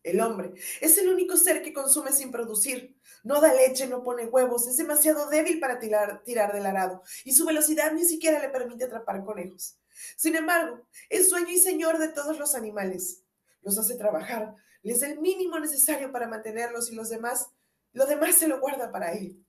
El 0.03 0.19
hombre 0.19 0.53
es 0.81 0.97
el 0.97 1.09
único 1.09 1.37
ser 1.37 1.61
que 1.61 1.73
consume 1.73 2.11
sin 2.11 2.31
producir. 2.31 2.95
No 3.23 3.39
da 3.39 3.53
leche, 3.53 3.87
no 3.87 4.03
pone 4.03 4.25
huevos, 4.25 4.67
es 4.67 4.77
demasiado 4.77 5.29
débil 5.29 5.59
para 5.59 5.79
tirar, 5.79 6.23
del 6.23 6.65
arado 6.65 7.03
y 7.23 7.33
su 7.33 7.45
velocidad 7.45 7.91
ni 7.91 8.05
siquiera 8.05 8.39
le 8.39 8.49
permite 8.49 8.85
atrapar 8.85 9.23
conejos. 9.23 9.77
Sin 10.15 10.35
embargo, 10.35 10.81
es 11.09 11.29
dueño 11.29 11.49
y 11.49 11.59
señor 11.59 11.99
de 11.99 12.07
todos 12.07 12.39
los 12.39 12.55
animales. 12.55 13.21
Los 13.61 13.77
hace 13.77 13.95
trabajar, 13.95 14.55
les 14.81 15.01
da 15.01 15.07
el 15.07 15.19
mínimo 15.19 15.59
necesario 15.59 16.11
para 16.11 16.27
mantenerlos 16.27 16.91
y 16.91 16.95
los 16.95 17.09
demás, 17.09 17.49
lo 17.93 18.07
demás 18.07 18.35
se 18.35 18.47
lo 18.47 18.59
guarda 18.59 18.91
para 18.91 19.13
él. 19.13 19.45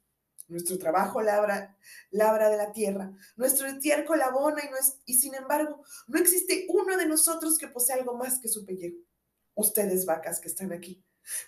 Nuestro 0.52 0.78
trabajo 0.78 1.22
labra, 1.22 1.74
de 2.10 2.56
la 2.58 2.72
tierra, 2.72 3.10
nuestro 3.36 3.66
estiércol 3.66 4.20
abona 4.20 4.62
y, 4.62 5.12
y 5.12 5.14
sin 5.14 5.34
embargo 5.34 5.82
no 6.06 6.18
existe 6.18 6.66
uno 6.68 6.94
de 6.98 7.06
nosotros 7.06 7.56
que 7.56 7.68
posea 7.68 7.96
algo 7.96 8.18
más 8.18 8.38
que 8.38 8.48
su 8.48 8.66
pellejo. 8.66 8.98
Ustedes 9.54 10.04
vacas 10.04 10.40
que 10.40 10.48
están 10.48 10.70
aquí, 10.72 11.02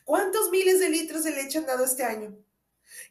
¿cuántos 0.05 0.51
miles 0.51 0.81
de 0.81 0.89
litros 0.89 1.23
de 1.25 1.33
leche 1.33 1.59
han 1.59 1.67
dado 1.67 1.85
este 1.85 2.03
año? 2.03 2.35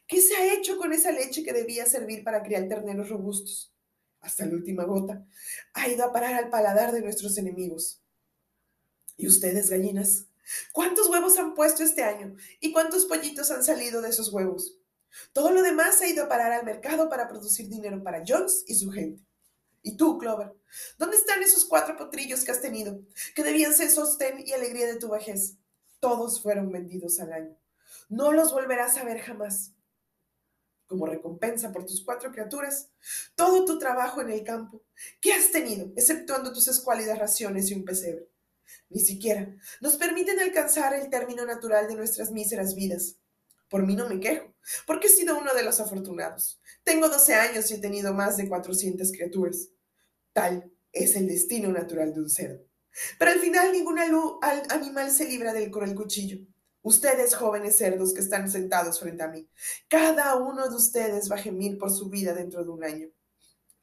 ¿Qué 0.08 0.20
se 0.20 0.34
ha 0.34 0.52
hecho 0.52 0.78
con 0.78 0.92
esa 0.92 1.12
leche 1.12 1.44
que 1.44 1.52
debía 1.52 1.86
servir 1.86 2.24
para 2.24 2.42
criar 2.42 2.66
terneros 2.66 3.08
robustos? 3.08 3.72
Hasta 4.20 4.46
la 4.46 4.54
última 4.54 4.82
gota 4.82 5.24
ha 5.74 5.88
ido 5.88 6.04
a 6.04 6.12
parar 6.12 6.34
al 6.34 6.50
paladar 6.50 6.90
de 6.90 7.02
nuestros 7.02 7.38
enemigos. 7.38 8.02
¿Y 9.16 9.28
ustedes, 9.28 9.70
gallinas? 9.70 10.26
¿Cuántos 10.72 11.08
huevos 11.08 11.38
han 11.38 11.54
puesto 11.54 11.84
este 11.84 12.02
año? 12.02 12.34
¿Y 12.58 12.72
cuántos 12.72 13.04
pollitos 13.04 13.52
han 13.52 13.62
salido 13.62 14.02
de 14.02 14.08
esos 14.08 14.32
huevos? 14.32 14.80
Todo 15.32 15.50
lo 15.50 15.62
demás 15.62 16.00
ha 16.00 16.06
ido 16.06 16.24
a 16.24 16.28
parar 16.28 16.52
al 16.52 16.64
mercado 16.64 17.08
para 17.08 17.28
producir 17.28 17.68
dinero 17.68 18.02
para 18.02 18.22
Jones 18.26 18.64
y 18.66 18.74
su 18.74 18.90
gente. 18.90 19.22
¿Y 19.82 19.96
tú, 19.96 20.18
Clover? 20.18 20.52
¿Dónde 20.98 21.16
están 21.16 21.42
esos 21.42 21.66
cuatro 21.66 21.96
potrillos 21.96 22.42
que 22.42 22.50
has 22.50 22.62
tenido, 22.62 23.00
que 23.34 23.42
debían 23.42 23.74
ser 23.74 23.90
sostén 23.90 24.42
y 24.44 24.52
alegría 24.52 24.86
de 24.86 24.96
tu 24.96 25.10
vejez? 25.10 25.56
Todos 26.00 26.40
fueron 26.40 26.72
vendidos 26.72 27.20
al 27.20 27.32
año. 27.32 27.56
No 28.08 28.32
los 28.32 28.52
volverás 28.52 28.96
a 28.96 29.04
ver 29.04 29.20
jamás. 29.20 29.72
Como 30.86 31.06
recompensa 31.06 31.72
por 31.72 31.86
tus 31.86 32.04
cuatro 32.04 32.30
criaturas, 32.30 32.90
todo 33.34 33.64
tu 33.64 33.78
trabajo 33.78 34.20
en 34.20 34.30
el 34.30 34.42
campo, 34.42 34.82
¿qué 35.20 35.32
has 35.32 35.50
tenido, 35.50 35.92
exceptuando 35.96 36.52
tus 36.52 36.68
escuálidas 36.68 37.18
raciones 37.18 37.70
y 37.70 37.74
un 37.74 37.84
pesebre? 37.84 38.28
Ni 38.88 39.00
siquiera 39.00 39.54
nos 39.80 39.96
permiten 39.96 40.40
alcanzar 40.40 40.94
el 40.94 41.10
término 41.10 41.44
natural 41.44 41.88
de 41.88 41.94
nuestras 41.94 42.30
míseras 42.30 42.74
vidas. 42.74 43.16
Por 43.68 43.86
mí 43.86 43.96
no 43.96 44.08
me 44.08 44.20
quejo, 44.20 44.54
porque 44.86 45.08
he 45.08 45.10
sido 45.10 45.38
uno 45.38 45.54
de 45.54 45.62
los 45.62 45.80
afortunados. 45.80 46.60
Tengo 46.82 47.08
12 47.08 47.34
años 47.34 47.70
y 47.70 47.74
he 47.74 47.78
tenido 47.78 48.14
más 48.14 48.36
de 48.36 48.48
400 48.48 49.10
criaturas. 49.12 49.68
Tal 50.32 50.70
es 50.92 51.16
el 51.16 51.26
destino 51.26 51.70
natural 51.70 52.14
de 52.14 52.20
un 52.20 52.30
cerdo. 52.30 52.64
Pero 53.18 53.32
al 53.32 53.40
final 53.40 53.72
ningún 53.72 53.98
animal 53.98 55.10
se 55.10 55.28
libra 55.28 55.52
del 55.52 55.70
cruel 55.70 55.94
cuchillo. 55.94 56.38
Ustedes, 56.82 57.34
jóvenes 57.34 57.76
cerdos 57.76 58.12
que 58.12 58.20
están 58.20 58.50
sentados 58.50 59.00
frente 59.00 59.22
a 59.22 59.28
mí, 59.28 59.48
cada 59.88 60.36
uno 60.36 60.68
de 60.68 60.76
ustedes 60.76 61.30
va 61.30 61.36
a 61.36 61.42
gemir 61.42 61.78
por 61.78 61.90
su 61.90 62.10
vida 62.10 62.34
dentro 62.34 62.62
de 62.62 62.70
un 62.70 62.84
año. 62.84 63.08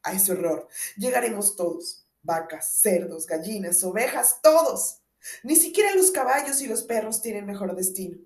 A 0.04 0.14
ese 0.14 0.32
horror 0.32 0.68
llegaremos 0.98 1.56
todos, 1.56 2.06
vacas, 2.22 2.80
cerdos, 2.80 3.26
gallinas, 3.26 3.84
ovejas, 3.84 4.40
todos. 4.42 5.02
Ni 5.44 5.56
siquiera 5.56 5.96
los 5.96 6.12
caballos 6.12 6.62
y 6.62 6.68
los 6.68 6.84
perros 6.84 7.22
tienen 7.22 7.46
mejor 7.46 7.76
destino. 7.76 8.18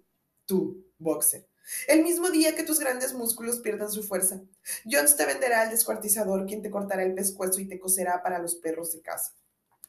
Tú, 0.45 0.84
boxer, 0.97 1.47
el 1.87 2.03
mismo 2.03 2.29
día 2.29 2.55
que 2.55 2.63
tus 2.63 2.79
grandes 2.79 3.13
músculos 3.13 3.59
pierdan 3.59 3.91
su 3.91 4.03
fuerza, 4.03 4.41
Jones 4.89 5.15
te 5.15 5.25
venderá 5.25 5.61
al 5.61 5.71
descuartizador, 5.71 6.45
quien 6.45 6.61
te 6.61 6.69
cortará 6.69 7.03
el 7.03 7.15
pescuezo 7.15 7.59
y 7.59 7.67
te 7.67 7.79
coserá 7.79 8.21
para 8.21 8.39
los 8.39 8.55
perros 8.55 8.93
de 8.93 9.01
casa. 9.01 9.33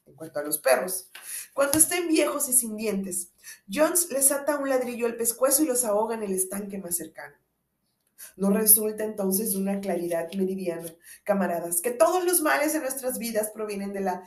En 0.06 0.14
cuanto 0.14 0.38
a 0.38 0.42
los 0.42 0.58
perros, 0.58 1.10
cuando 1.52 1.78
estén 1.78 2.06
viejos 2.06 2.48
y 2.48 2.52
sin 2.52 2.76
dientes, 2.76 3.32
Jones 3.70 4.10
les 4.10 4.30
ata 4.30 4.56
un 4.56 4.68
ladrillo 4.68 5.06
al 5.06 5.16
pescuezo 5.16 5.64
y 5.64 5.66
los 5.66 5.84
ahoga 5.84 6.14
en 6.14 6.22
el 6.22 6.32
estanque 6.32 6.78
más 6.78 6.96
cercano. 6.96 7.34
¿No 8.36 8.50
resulta 8.50 9.04
entonces 9.04 9.52
de 9.52 9.58
una 9.58 9.80
claridad 9.80 10.32
meridiana, 10.32 10.88
camaradas, 11.24 11.80
que 11.80 11.90
todos 11.90 12.24
los 12.24 12.40
males 12.40 12.72
de 12.72 12.80
nuestras 12.80 13.18
vidas 13.18 13.50
provienen 13.50 13.92
de 13.92 14.00
la 14.00 14.22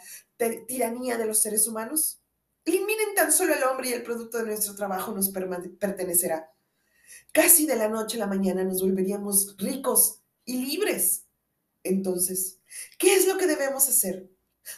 tiranía 0.67 1.17
de 1.17 1.25
los 1.25 1.41
seres 1.41 1.67
humanos? 1.67 2.19
Eliminen 2.65 3.15
tan 3.15 3.31
solo 3.31 3.55
al 3.55 3.63
hombre 3.63 3.89
y 3.89 3.93
el 3.93 4.03
producto 4.03 4.37
de 4.37 4.45
nuestro 4.45 4.75
trabajo 4.75 5.13
nos 5.13 5.31
pertenecerá. 5.31 6.51
Casi 7.31 7.65
de 7.65 7.75
la 7.75 7.89
noche 7.89 8.17
a 8.17 8.21
la 8.21 8.27
mañana 8.27 8.63
nos 8.63 8.81
volveríamos 8.81 9.55
ricos 9.57 10.21
y 10.45 10.65
libres. 10.65 11.25
Entonces, 11.83 12.59
¿qué 12.97 13.15
es 13.15 13.27
lo 13.27 13.37
que 13.37 13.47
debemos 13.47 13.87
hacer? 13.87 14.29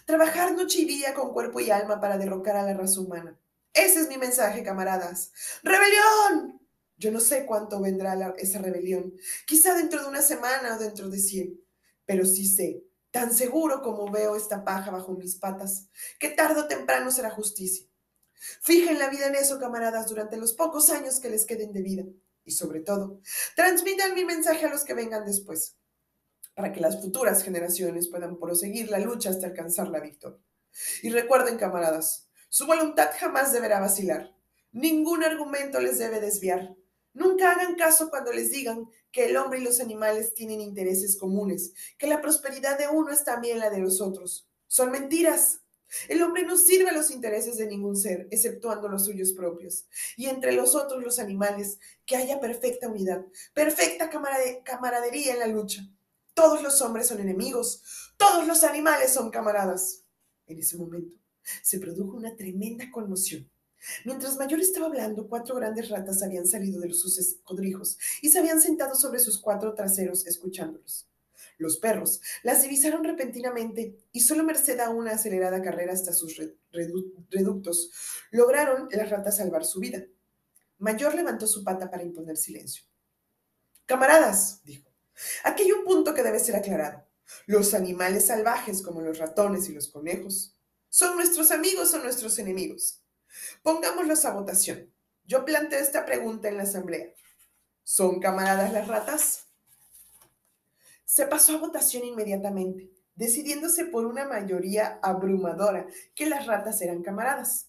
Trabajar 0.05 0.53
noche 0.53 0.79
y 0.79 0.85
día 0.85 1.13
con 1.13 1.33
cuerpo 1.33 1.59
y 1.59 1.71
alma 1.71 1.99
para 1.99 2.17
derrocar 2.17 2.55
a 2.55 2.63
la 2.63 2.73
raza 2.73 3.01
humana. 3.01 3.39
Ese 3.73 4.01
es 4.01 4.09
mi 4.09 4.17
mensaje, 4.17 4.63
camaradas. 4.63 5.31
¡Rebelión! 5.63 6.61
Yo 6.97 7.11
no 7.11 7.19
sé 7.19 7.45
cuánto 7.45 7.81
vendrá 7.81 8.35
esa 8.37 8.59
rebelión. 8.59 9.13
Quizá 9.47 9.73
dentro 9.73 10.01
de 10.01 10.09
una 10.09 10.21
semana 10.21 10.75
o 10.75 10.79
dentro 10.79 11.09
de 11.09 11.19
cien. 11.19 11.59
Pero 12.05 12.25
sí 12.25 12.45
sé, 12.45 12.83
tan 13.11 13.33
seguro 13.33 13.81
como 13.81 14.11
veo 14.11 14.35
esta 14.35 14.63
paja 14.63 14.91
bajo 14.91 15.13
mis 15.13 15.35
patas, 15.35 15.87
que 16.19 16.29
tarde 16.29 16.61
o 16.61 16.67
temprano 16.67 17.09
será 17.11 17.29
justicia. 17.29 17.90
Fijen 18.61 18.99
la 18.99 19.09
vida 19.09 19.27
en 19.27 19.35
eso, 19.35 19.59
camaradas, 19.59 20.07
durante 20.09 20.37
los 20.37 20.53
pocos 20.53 20.89
años 20.89 21.19
que 21.19 21.29
les 21.29 21.45
queden 21.45 21.71
de 21.71 21.81
vida. 21.81 22.03
Y 22.43 22.51
sobre 22.51 22.79
todo, 22.79 23.21
transmitan 23.55 24.15
mi 24.15 24.25
mensaje 24.25 24.65
a 24.65 24.69
los 24.69 24.83
que 24.83 24.95
vengan 24.95 25.25
después 25.25 25.77
para 26.55 26.73
que 26.73 26.81
las 26.81 27.01
futuras 27.01 27.43
generaciones 27.43 28.09
puedan 28.09 28.37
proseguir 28.37 28.89
la 28.89 28.99
lucha 28.99 29.29
hasta 29.29 29.47
alcanzar 29.47 29.87
la 29.87 29.99
victoria. 29.99 30.39
Y 31.01 31.09
recuerden, 31.09 31.57
camaradas, 31.57 32.29
su 32.49 32.65
voluntad 32.65 33.09
jamás 33.17 33.51
deberá 33.53 33.79
vacilar. 33.79 34.35
Ningún 34.71 35.23
argumento 35.23 35.79
les 35.79 35.97
debe 35.97 36.19
desviar. 36.19 36.75
Nunca 37.13 37.51
hagan 37.51 37.75
caso 37.75 38.09
cuando 38.09 38.31
les 38.31 38.51
digan 38.51 38.85
que 39.11 39.25
el 39.25 39.37
hombre 39.37 39.59
y 39.59 39.63
los 39.63 39.79
animales 39.79 40.33
tienen 40.33 40.61
intereses 40.61 41.17
comunes, 41.17 41.73
que 41.97 42.07
la 42.07 42.21
prosperidad 42.21 42.77
de 42.77 42.87
uno 42.87 43.11
es 43.11 43.23
también 43.23 43.59
la 43.59 43.69
de 43.69 43.79
los 43.79 44.01
otros. 44.01 44.47
Son 44.67 44.91
mentiras. 44.91 45.60
El 46.07 46.21
hombre 46.23 46.43
no 46.43 46.57
sirve 46.57 46.89
a 46.89 46.93
los 46.93 47.11
intereses 47.11 47.57
de 47.57 47.67
ningún 47.67 47.95
ser, 47.95 48.27
exceptuando 48.31 48.87
los 48.87 49.05
suyos 49.05 49.33
propios. 49.33 49.85
Y 50.17 50.27
entre 50.27 50.53
los 50.53 50.75
otros, 50.75 51.03
los 51.03 51.19
animales, 51.19 51.79
que 52.05 52.15
haya 52.15 52.39
perfecta 52.39 52.87
unidad, 52.87 53.25
perfecta 53.53 54.09
camaradería 54.09 55.33
en 55.33 55.39
la 55.39 55.47
lucha. 55.47 55.87
Todos 56.33 56.61
los 56.63 56.81
hombres 56.81 57.07
son 57.07 57.19
enemigos, 57.19 58.13
todos 58.17 58.47
los 58.47 58.63
animales 58.63 59.11
son 59.11 59.29
camaradas. 59.29 60.03
En 60.47 60.59
ese 60.59 60.77
momento 60.77 61.17
se 61.61 61.79
produjo 61.79 62.17
una 62.17 62.35
tremenda 62.35 62.89
conmoción. 62.91 63.49
Mientras 64.05 64.37
Mayor 64.37 64.61
estaba 64.61 64.85
hablando, 64.85 65.27
cuatro 65.27 65.55
grandes 65.55 65.89
ratas 65.89 66.21
habían 66.21 66.45
salido 66.45 66.79
de 66.79 66.93
sus 66.93 67.17
escondrijos 67.17 67.97
y 68.21 68.29
se 68.29 68.39
habían 68.39 68.61
sentado 68.61 68.95
sobre 68.95 69.19
sus 69.19 69.39
cuatro 69.39 69.73
traseros 69.73 70.25
escuchándolos. 70.27 71.10
Los 71.61 71.77
perros 71.77 72.21
las 72.41 72.63
divisaron 72.63 73.03
repentinamente 73.03 73.95
y 74.11 74.21
solo 74.21 74.43
merced 74.43 74.79
a 74.79 74.89
una 74.89 75.11
acelerada 75.11 75.61
carrera 75.61 75.93
hasta 75.93 76.11
sus 76.11 76.41
reductos, 77.29 77.91
lograron 78.31 78.87
las 78.89 79.11
ratas 79.11 79.37
salvar 79.37 79.63
su 79.63 79.79
vida. 79.79 80.03
Mayor 80.79 81.13
levantó 81.13 81.45
su 81.45 81.63
pata 81.63 81.91
para 81.91 82.01
imponer 82.01 82.35
silencio. 82.35 82.83
Camaradas, 83.85 84.63
dijo, 84.63 84.89
Aquí 85.43 85.61
hay 85.61 85.71
un 85.71 85.85
punto 85.85 86.15
que 86.15 86.23
debe 86.23 86.39
ser 86.39 86.55
aclarado. 86.55 87.07
Los 87.45 87.75
animales 87.75 88.25
salvajes, 88.25 88.81
como 88.81 89.01
los 89.01 89.19
ratones 89.19 89.69
y 89.69 89.73
los 89.73 89.87
conejos, 89.87 90.57
¿son 90.89 91.15
nuestros 91.15 91.51
amigos 91.51 91.93
o 91.93 91.99
nuestros 91.99 92.39
enemigos? 92.39 93.03
Pongámoslos 93.61 94.25
a 94.25 94.33
votación. 94.33 94.91
Yo 95.25 95.45
planteo 95.45 95.79
esta 95.79 96.07
pregunta 96.07 96.49
en 96.49 96.57
la 96.57 96.63
asamblea. 96.63 97.13
¿Son 97.83 98.19
camaradas 98.19 98.73
las 98.73 98.87
ratas? 98.87 99.50
Se 101.11 101.25
pasó 101.25 101.55
a 101.55 101.57
votación 101.57 102.05
inmediatamente, 102.05 102.89
decidiéndose 103.15 103.83
por 103.83 104.05
una 104.05 104.25
mayoría 104.25 104.97
abrumadora 105.03 105.85
que 106.15 106.25
las 106.25 106.47
ratas 106.47 106.81
eran 106.81 107.03
camaradas. 107.03 107.67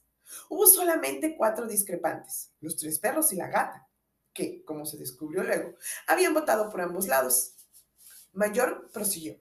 Hubo 0.48 0.64
solamente 0.64 1.36
cuatro 1.36 1.66
discrepantes, 1.66 2.52
los 2.60 2.76
tres 2.76 3.00
perros 3.00 3.32
y 3.32 3.36
la 3.36 3.48
gata 3.48 3.88
que, 4.32 4.62
como 4.64 4.86
se 4.86 4.96
descubrió 4.96 5.42
luego, 5.42 5.74
habían 6.06 6.34
votado 6.34 6.68
por 6.68 6.82
ambos 6.82 7.08
lados. 7.08 7.56
Mayor 8.32 8.88
prosiguió. 8.92 9.40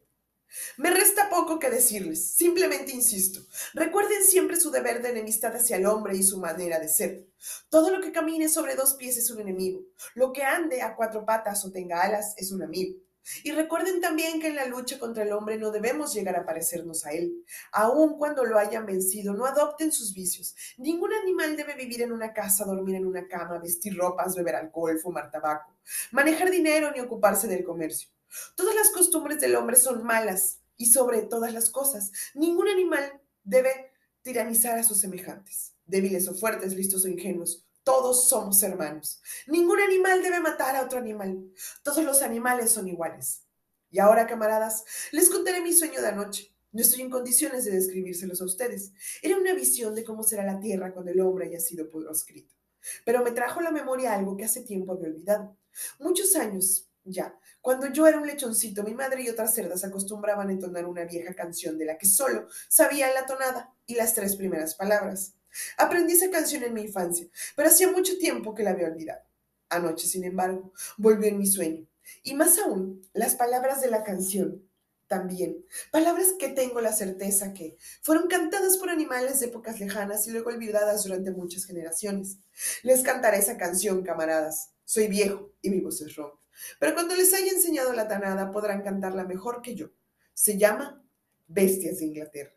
Me 0.77 0.89
resta 0.89 1.29
poco 1.29 1.59
que 1.59 1.69
decirles, 1.69 2.33
simplemente 2.33 2.91
insisto, 2.93 3.41
recuerden 3.75 4.23
siempre 4.23 4.59
su 4.59 4.71
deber 4.71 5.03
de 5.03 5.09
enemistad 5.09 5.55
hacia 5.55 5.77
el 5.77 5.85
hombre 5.85 6.17
y 6.17 6.23
su 6.23 6.39
manera 6.39 6.79
de 6.79 6.89
ser. 6.89 7.27
Todo 7.69 7.91
lo 7.91 8.01
que 8.01 8.11
camine 8.11 8.49
sobre 8.49 8.75
dos 8.75 8.95
pies 8.95 9.17
es 9.17 9.29
un 9.29 9.41
enemigo, 9.41 9.83
lo 10.15 10.33
que 10.33 10.41
ande 10.41 10.81
a 10.81 10.95
cuatro 10.95 11.23
patas 11.23 11.63
o 11.65 11.71
tenga 11.71 12.01
alas 12.01 12.33
es 12.37 12.51
un 12.51 12.63
amigo. 12.63 12.99
Y 13.43 13.51
recuerden 13.51 14.01
también 14.01 14.39
que 14.39 14.47
en 14.47 14.55
la 14.55 14.65
lucha 14.65 14.97
contra 14.99 15.23
el 15.23 15.31
hombre 15.31 15.57
no 15.57 15.71
debemos 15.71 16.13
llegar 16.13 16.35
a 16.35 16.45
parecernos 16.45 17.05
a 17.05 17.11
él. 17.11 17.45
Aun 17.71 18.17
cuando 18.17 18.43
lo 18.45 18.57
hayan 18.57 18.85
vencido, 18.85 19.33
no 19.33 19.45
adopten 19.45 19.91
sus 19.91 20.13
vicios. 20.13 20.55
Ningún 20.77 21.13
animal 21.13 21.55
debe 21.55 21.75
vivir 21.75 22.01
en 22.01 22.11
una 22.11 22.33
casa, 22.33 22.65
dormir 22.65 22.95
en 22.95 23.05
una 23.05 23.27
cama, 23.27 23.59
vestir 23.59 23.95
ropas, 23.97 24.35
beber 24.35 24.55
alcohol, 24.55 24.99
fumar 24.99 25.29
tabaco, 25.29 25.75
manejar 26.11 26.49
dinero 26.49 26.91
ni 26.91 26.99
ocuparse 26.99 27.47
del 27.47 27.63
comercio. 27.63 28.09
Todas 28.55 28.75
las 28.75 28.89
costumbres 28.91 29.39
del 29.39 29.55
hombre 29.55 29.75
son 29.75 30.03
malas 30.03 30.61
y 30.77 30.87
sobre 30.87 31.21
todas 31.21 31.53
las 31.53 31.69
cosas, 31.69 32.11
ningún 32.33 32.67
animal 32.67 33.21
debe 33.43 33.91
tiranizar 34.23 34.79
a 34.79 34.83
sus 34.83 34.99
semejantes, 34.99 35.73
débiles 35.85 36.27
o 36.27 36.33
fuertes, 36.33 36.73
listos 36.73 37.05
o 37.05 37.07
ingenuos. 37.07 37.67
Todos 37.83 38.29
somos 38.29 38.61
hermanos. 38.63 39.21
Ningún 39.47 39.79
animal 39.79 40.21
debe 40.21 40.39
matar 40.39 40.75
a 40.75 40.83
otro 40.83 40.99
animal. 40.99 41.51
Todos 41.83 42.03
los 42.03 42.21
animales 42.21 42.71
son 42.71 42.87
iguales. 42.87 43.43
Y 43.89 43.99
ahora, 43.99 44.27
camaradas, 44.27 44.85
les 45.11 45.29
contaré 45.29 45.61
mi 45.61 45.73
sueño 45.73 46.01
de 46.01 46.07
anoche. 46.07 46.55
No 46.71 46.81
estoy 46.81 47.01
en 47.01 47.09
condiciones 47.09 47.65
de 47.65 47.71
describírselos 47.71 48.41
a 48.41 48.45
ustedes. 48.45 48.93
Era 49.21 49.37
una 49.37 49.53
visión 49.53 49.93
de 49.93 50.03
cómo 50.03 50.23
será 50.23 50.45
la 50.45 50.59
tierra 50.59 50.93
cuando 50.93 51.11
el 51.11 51.19
hombre 51.19 51.47
haya 51.47 51.59
sido 51.59 51.89
proscrito. 51.89 52.55
Pero 53.03 53.23
me 53.23 53.31
trajo 53.31 53.59
a 53.59 53.63
la 53.63 53.71
memoria 53.71 54.13
algo 54.13 54.37
que 54.37 54.45
hace 54.45 54.61
tiempo 54.61 54.93
había 54.93 55.09
olvidado. 55.09 55.57
Muchos 55.99 56.35
años 56.35 56.87
ya, 57.03 57.37
cuando 57.61 57.87
yo 57.87 58.07
era 58.07 58.19
un 58.19 58.27
lechoncito, 58.27 58.83
mi 58.83 58.93
madre 58.93 59.23
y 59.23 59.29
otras 59.29 59.53
cerdas 59.53 59.83
acostumbraban 59.83 60.49
a 60.49 60.51
entonar 60.51 60.85
una 60.85 61.03
vieja 61.05 61.33
canción 61.33 61.77
de 61.77 61.85
la 61.85 61.97
que 61.97 62.05
solo 62.05 62.47
sabían 62.69 63.13
la 63.13 63.25
tonada 63.25 63.73
y 63.85 63.95
las 63.95 64.13
tres 64.13 64.35
primeras 64.35 64.75
palabras. 64.75 65.33
Aprendí 65.77 66.13
esa 66.13 66.29
canción 66.29 66.63
en 66.63 66.73
mi 66.73 66.81
infancia, 66.83 67.27
pero 67.55 67.69
hacía 67.69 67.91
mucho 67.91 68.17
tiempo 68.17 68.53
que 68.53 68.63
la 68.63 68.71
había 68.71 68.87
olvidado. 68.87 69.21
Anoche, 69.69 70.07
sin 70.07 70.23
embargo, 70.23 70.73
volvió 70.97 71.29
en 71.29 71.37
mi 71.37 71.47
sueño. 71.47 71.87
Y 72.23 72.33
más 72.33 72.57
aún, 72.59 73.01
las 73.13 73.35
palabras 73.35 73.81
de 73.81 73.89
la 73.89 74.03
canción 74.03 74.67
también. 75.11 75.65
Palabras 75.91 76.33
que 76.39 76.47
tengo 76.47 76.79
la 76.79 76.93
certeza 76.93 77.53
que 77.53 77.75
fueron 78.01 78.27
cantadas 78.27 78.77
por 78.77 78.89
animales 78.89 79.41
de 79.41 79.47
épocas 79.47 79.79
lejanas 79.79 80.25
y 80.25 80.31
luego 80.31 80.49
olvidadas 80.49 81.03
durante 81.03 81.31
muchas 81.31 81.65
generaciones. 81.65 82.37
Les 82.81 83.01
cantaré 83.01 83.39
esa 83.39 83.57
canción, 83.57 84.03
camaradas. 84.03 84.71
Soy 84.85 85.07
viejo 85.07 85.51
y 85.61 85.69
mi 85.69 85.81
voz 85.81 86.01
es 86.01 86.15
ronca. 86.15 86.37
Pero 86.79 86.93
cuando 86.93 87.15
les 87.15 87.33
haya 87.33 87.51
enseñado 87.51 87.91
la 87.91 88.07
tanada 88.07 88.51
podrán 88.51 88.83
cantarla 88.83 89.25
mejor 89.25 89.61
que 89.61 89.75
yo. 89.75 89.89
Se 90.33 90.57
llama 90.57 91.03
Bestias 91.47 91.99
de 91.99 92.05
Inglaterra. 92.05 92.53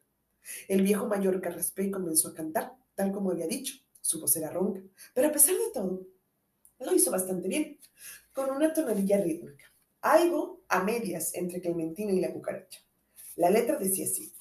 El 0.69 0.83
viejo 0.83 1.07
mayor 1.07 1.41
carraspé 1.41 1.85
y 1.85 1.91
comenzó 1.91 2.29
a 2.29 2.35
cantar 2.35 2.77
tal 2.95 3.13
como 3.13 3.31
había 3.31 3.47
dicho. 3.47 3.75
Su 4.01 4.21
voz 4.21 4.37
era 4.37 4.51
ronca, 4.51 4.83
pero 5.15 5.29
a 5.29 5.33
pesar 5.33 5.55
de 5.55 5.71
todo, 5.73 6.07
lo 6.81 6.95
hizo 6.95 7.11
bastante 7.11 7.49
bien, 7.49 7.79
con 8.33 8.51
una 8.51 8.73
tonadilla 8.73 9.19
rítmica, 9.19 9.65
algo 10.03 10.63
a 10.69 10.83
medias 10.83 11.35
entre 11.35 11.61
Clementina 11.61 12.13
y 12.13 12.21
la 12.21 12.33
cucaracha. 12.33 12.81
La 13.37 13.51
letra 13.51 13.77
decía 13.77 14.05
así. 14.05 14.35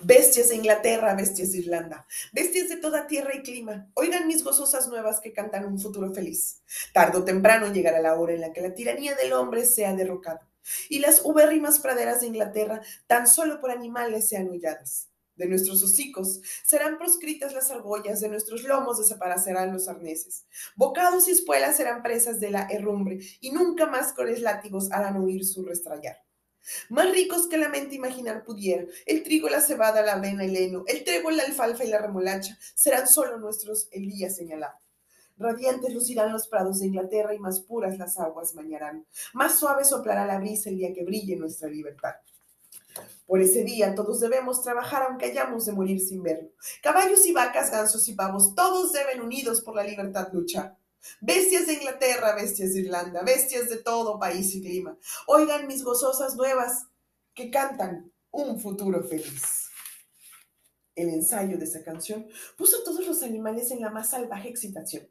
Bestias 0.00 0.50
de 0.50 0.56
Inglaterra, 0.56 1.14
bestias 1.14 1.52
de 1.52 1.58
Irlanda, 1.58 2.06
bestias 2.32 2.68
de 2.68 2.76
toda 2.76 3.08
tierra 3.08 3.34
y 3.34 3.42
clima, 3.42 3.90
oigan 3.94 4.28
mis 4.28 4.44
gozosas 4.44 4.86
nuevas 4.86 5.18
que 5.18 5.32
cantan 5.32 5.64
un 5.64 5.80
futuro 5.80 6.14
feliz. 6.14 6.62
Tardo 6.92 7.20
o 7.20 7.24
temprano 7.24 7.72
llegará 7.72 8.00
la 8.00 8.14
hora 8.14 8.34
en 8.34 8.42
la 8.42 8.52
que 8.52 8.60
la 8.60 8.74
tiranía 8.74 9.16
del 9.16 9.32
hombre 9.32 9.64
sea 9.64 9.94
derrocada 9.94 10.48
y 10.88 11.00
las 11.00 11.24
ubérrimas 11.24 11.80
praderas 11.80 12.20
de 12.20 12.28
Inglaterra 12.28 12.80
tan 13.06 13.26
solo 13.26 13.60
por 13.60 13.70
animales 13.70 14.28
sean 14.28 14.48
holladas. 14.48 15.08
De 15.38 15.46
nuestros 15.46 15.82
hocicos 15.84 16.40
serán 16.64 16.98
proscritas 16.98 17.54
las 17.54 17.70
argollas, 17.70 18.20
de 18.20 18.28
nuestros 18.28 18.64
lomos 18.64 18.98
desaparecerán 18.98 19.72
los 19.72 19.86
arneses. 19.86 20.46
Bocados 20.74 21.28
y 21.28 21.30
espuelas 21.30 21.76
serán 21.76 22.02
presas 22.02 22.40
de 22.40 22.50
la 22.50 22.66
herrumbre, 22.68 23.20
y 23.40 23.52
nunca 23.52 23.86
más 23.86 24.12
cores 24.12 24.40
látigos 24.40 24.90
harán 24.90 25.16
huir 25.16 25.44
su 25.44 25.64
restrayar. 25.64 26.16
Más 26.90 27.10
ricos 27.12 27.46
que 27.46 27.56
la 27.56 27.68
mente 27.68 27.94
imaginar 27.94 28.42
pudiera, 28.42 28.84
el 29.06 29.22
trigo, 29.22 29.48
la 29.48 29.60
cebada, 29.60 30.02
la 30.02 30.14
avena, 30.14 30.44
el 30.44 30.56
heno, 30.56 30.82
el 30.88 31.04
trébol, 31.04 31.36
la 31.36 31.44
alfalfa 31.44 31.84
y 31.84 31.88
la 31.88 31.98
remolacha 31.98 32.58
serán 32.74 33.06
solo 33.06 33.38
nuestros 33.38 33.88
el 33.92 34.10
día 34.10 34.30
señalado. 34.30 34.76
Radiantes 35.36 35.94
lucirán 35.94 36.32
los 36.32 36.48
prados 36.48 36.80
de 36.80 36.86
Inglaterra 36.86 37.32
y 37.32 37.38
más 37.38 37.60
puras 37.60 37.96
las 37.96 38.18
aguas 38.18 38.54
bañarán. 38.54 39.06
Más 39.34 39.56
suave 39.56 39.84
soplará 39.84 40.26
la 40.26 40.40
brisa 40.40 40.68
el 40.68 40.78
día 40.78 40.92
que 40.92 41.04
brille 41.04 41.36
nuestra 41.36 41.68
libertad. 41.68 42.14
Por 43.26 43.40
ese 43.40 43.62
día 43.62 43.94
todos 43.94 44.20
debemos 44.20 44.62
trabajar 44.62 45.02
aunque 45.02 45.26
hayamos 45.26 45.66
de 45.66 45.72
morir 45.72 46.00
sin 46.00 46.22
verlo. 46.22 46.50
Caballos 46.82 47.26
y 47.26 47.32
vacas, 47.32 47.70
gansos 47.70 48.08
y 48.08 48.14
pavos, 48.14 48.54
todos 48.54 48.92
deben 48.92 49.20
unidos 49.20 49.60
por 49.60 49.76
la 49.76 49.84
libertad 49.84 50.28
luchar. 50.32 50.78
Bestias 51.20 51.66
de 51.66 51.74
Inglaterra, 51.74 52.34
bestias 52.34 52.74
de 52.74 52.80
Irlanda, 52.80 53.22
bestias 53.22 53.68
de 53.68 53.78
todo 53.78 54.18
país 54.18 54.54
y 54.54 54.60
clima, 54.60 54.96
oigan 55.26 55.66
mis 55.66 55.84
gozosas 55.84 56.34
nuevas 56.36 56.86
que 57.34 57.50
cantan 57.50 58.12
un 58.30 58.60
futuro 58.60 59.02
feliz. 59.04 59.68
El 60.94 61.10
ensayo 61.10 61.56
de 61.56 61.64
esa 61.64 61.84
canción 61.84 62.26
puso 62.56 62.78
a 62.78 62.84
todos 62.84 63.06
los 63.06 63.22
animales 63.22 63.70
en 63.70 63.80
la 63.80 63.90
más 63.90 64.10
salvaje 64.10 64.48
excitación. 64.48 65.08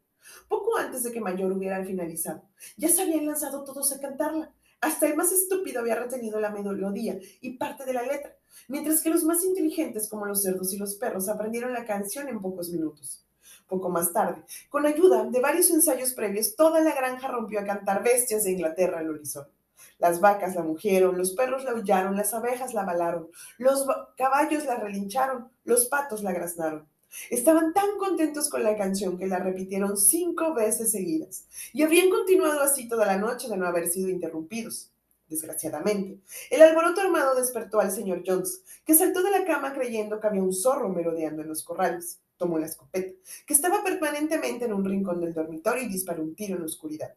Poco 0.50 0.78
antes 0.78 1.04
de 1.04 1.12
que 1.12 1.22
Mayor 1.22 1.54
hubiera 1.54 1.84
finalizado, 1.86 2.44
ya 2.76 2.90
se 2.90 3.02
habían 3.02 3.26
lanzado 3.26 3.64
todos 3.64 3.92
a 3.94 4.00
cantarla. 4.00 4.54
Hasta 4.80 5.08
el 5.08 5.16
más 5.16 5.32
estúpido 5.32 5.80
había 5.80 5.96
retenido 5.96 6.40
la 6.40 6.52
melodía 6.52 7.18
y 7.42 7.58
parte 7.58 7.84
de 7.84 7.94
la 7.94 8.04
letra, 8.04 8.36
mientras 8.68 9.02
que 9.02 9.10
los 9.10 9.24
más 9.24 9.44
inteligentes, 9.44 10.08
como 10.08 10.26
los 10.26 10.44
cerdos 10.44 10.74
y 10.74 10.78
los 10.78 10.96
perros, 10.96 11.30
aprendieron 11.30 11.74
la 11.74 11.86
canción 11.86 12.28
en 12.28 12.40
pocos 12.40 12.70
minutos. 12.70 13.26
Poco 13.68 13.90
más 13.90 14.14
tarde, 14.14 14.44
con 14.70 14.86
ayuda 14.86 15.26
de 15.26 15.42
varios 15.42 15.70
ensayos 15.72 16.14
previos, 16.14 16.56
toda 16.56 16.80
la 16.82 16.94
granja 16.94 17.28
rompió 17.28 17.60
a 17.60 17.66
cantar 17.66 18.04
bestias 18.04 18.44
de 18.44 18.52
Inglaterra 18.52 19.00
al 19.00 19.10
horizonte. 19.10 19.52
Las 19.98 20.20
vacas 20.20 20.56
la 20.56 20.64
mugieron, 20.64 21.18
los 21.18 21.32
perros 21.32 21.64
la 21.64 21.72
aullaron, 21.72 22.16
las 22.16 22.34
abejas 22.34 22.74
la 22.74 22.84
balaron, 22.84 23.30
los 23.58 23.86
caballos 24.16 24.66
la 24.66 24.76
relincharon, 24.76 25.50
los 25.64 25.86
patos 25.86 26.22
la 26.24 26.34
graznaron. 26.34 26.88
Estaban 27.30 27.74
tan 27.74 27.98
contentos 27.98 28.50
con 28.50 28.64
la 28.64 28.78
canción 28.78 29.18
que 29.18 29.28
la 29.28 29.40
repitieron 29.40 29.98
cinco 29.98 30.54
veces 30.54 30.92
seguidas 30.92 31.46
y 31.74 31.84
habrían 31.84 32.10
continuado 32.10 32.62
así 32.62 32.88
toda 32.88 33.06
la 33.06 33.18
noche 33.18 33.48
de 33.48 33.58
no 33.58 33.66
haber 33.66 33.88
sido 33.88 34.10
interrumpidos. 34.10 34.92
Desgraciadamente, 35.30 36.20
el 36.50 36.62
alboroto 36.62 37.02
armado 37.02 37.36
despertó 37.36 37.82
al 37.82 37.92
señor 37.92 38.24
Jones, 38.26 38.62
que 38.86 38.94
saltó 38.94 39.22
de 39.24 39.32
la 39.32 39.44
cama 39.44 39.74
creyendo 39.74 40.22
que 40.22 40.28
había 40.28 40.42
un 40.42 40.54
zorro 40.54 40.88
merodeando 40.90 41.42
en 41.42 41.50
los 41.50 41.64
corrales. 41.64 42.20
Tomó 42.38 42.60
la 42.60 42.68
escopeta, 42.68 43.14
que 43.46 43.54
estaba 43.54 43.84
permanentemente 43.84 44.66
en 44.66 44.74
un 44.74 44.86
rincón 44.86 45.20
del 45.20 45.34
dormitorio, 45.34 45.84
y 45.84 45.90
disparó 45.90 46.24
un 46.24 46.36
tiro 46.36 46.54
en 46.54 46.62
la 46.62 46.68
oscuridad. 46.68 47.14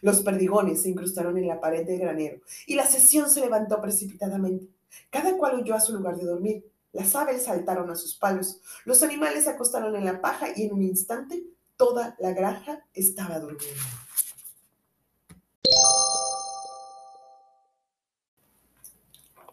Los 0.00 0.22
perdigones 0.22 0.82
se 0.82 0.88
incrustaron 0.88 1.36
en 1.38 1.46
la 1.46 1.60
pared 1.60 1.86
del 1.86 2.00
granero 2.00 2.40
y 2.66 2.74
la 2.74 2.86
sesión 2.86 3.28
se 3.28 3.40
levantó 3.40 3.80
precipitadamente. 3.80 4.68
Cada 5.10 5.36
cual 5.36 5.60
huyó 5.60 5.74
a 5.74 5.80
su 5.80 5.92
lugar 5.92 6.16
de 6.16 6.24
dormir. 6.24 6.71
Las 6.92 7.14
aves 7.14 7.44
saltaron 7.44 7.90
a 7.90 7.96
sus 7.96 8.14
palos, 8.14 8.60
los 8.84 9.02
animales 9.02 9.44
se 9.44 9.50
acostaron 9.50 9.96
en 9.96 10.04
la 10.04 10.20
paja 10.20 10.48
y 10.54 10.64
en 10.64 10.74
un 10.74 10.82
instante 10.82 11.42
toda 11.76 12.14
la 12.18 12.32
granja 12.32 12.86
estaba 12.92 13.40
durmiendo. 13.40 13.80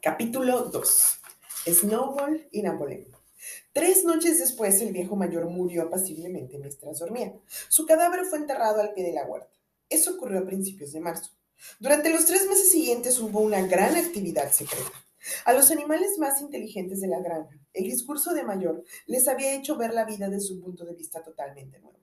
Capítulo 0.01 0.63
2. 0.63 1.19
Snowball 1.67 2.47
y 2.51 2.61
Napoleón. 2.61 3.07
Tres 3.73 4.03
noches 4.03 4.39
después, 4.39 4.81
el 4.81 4.91
viejo 4.91 5.15
mayor 5.15 5.45
murió 5.45 5.83
apaciblemente 5.83 6.57
mientras 6.57 6.99
dormía. 6.99 7.33
Su 7.69 7.85
cadáver 7.85 8.25
fue 8.25 8.39
enterrado 8.39 8.81
al 8.81 8.93
pie 8.93 9.03
de 9.03 9.13
la 9.13 9.25
huerta. 9.25 9.51
Eso 9.89 10.15
ocurrió 10.15 10.39
a 10.39 10.45
principios 10.45 10.91
de 10.91 10.99
marzo. 10.99 11.31
Durante 11.79 12.09
los 12.09 12.25
tres 12.25 12.47
meses 12.47 12.71
siguientes 12.71 13.19
hubo 13.19 13.39
una 13.39 13.61
gran 13.67 13.95
actividad 13.95 14.51
secreta. 14.51 14.91
A 15.45 15.53
los 15.53 15.71
animales 15.71 16.17
más 16.17 16.41
inteligentes 16.41 17.01
de 17.01 17.07
la 17.07 17.19
granja, 17.19 17.57
el 17.73 17.83
discurso 17.83 18.33
de 18.33 18.43
Mayor 18.43 18.83
les 19.05 19.27
había 19.27 19.53
hecho 19.53 19.77
ver 19.77 19.93
la 19.93 20.05
vida 20.05 20.29
desde 20.29 20.53
un 20.53 20.61
punto 20.61 20.85
de 20.85 20.95
vista 20.95 21.21
totalmente 21.21 21.79
nuevo. 21.79 21.99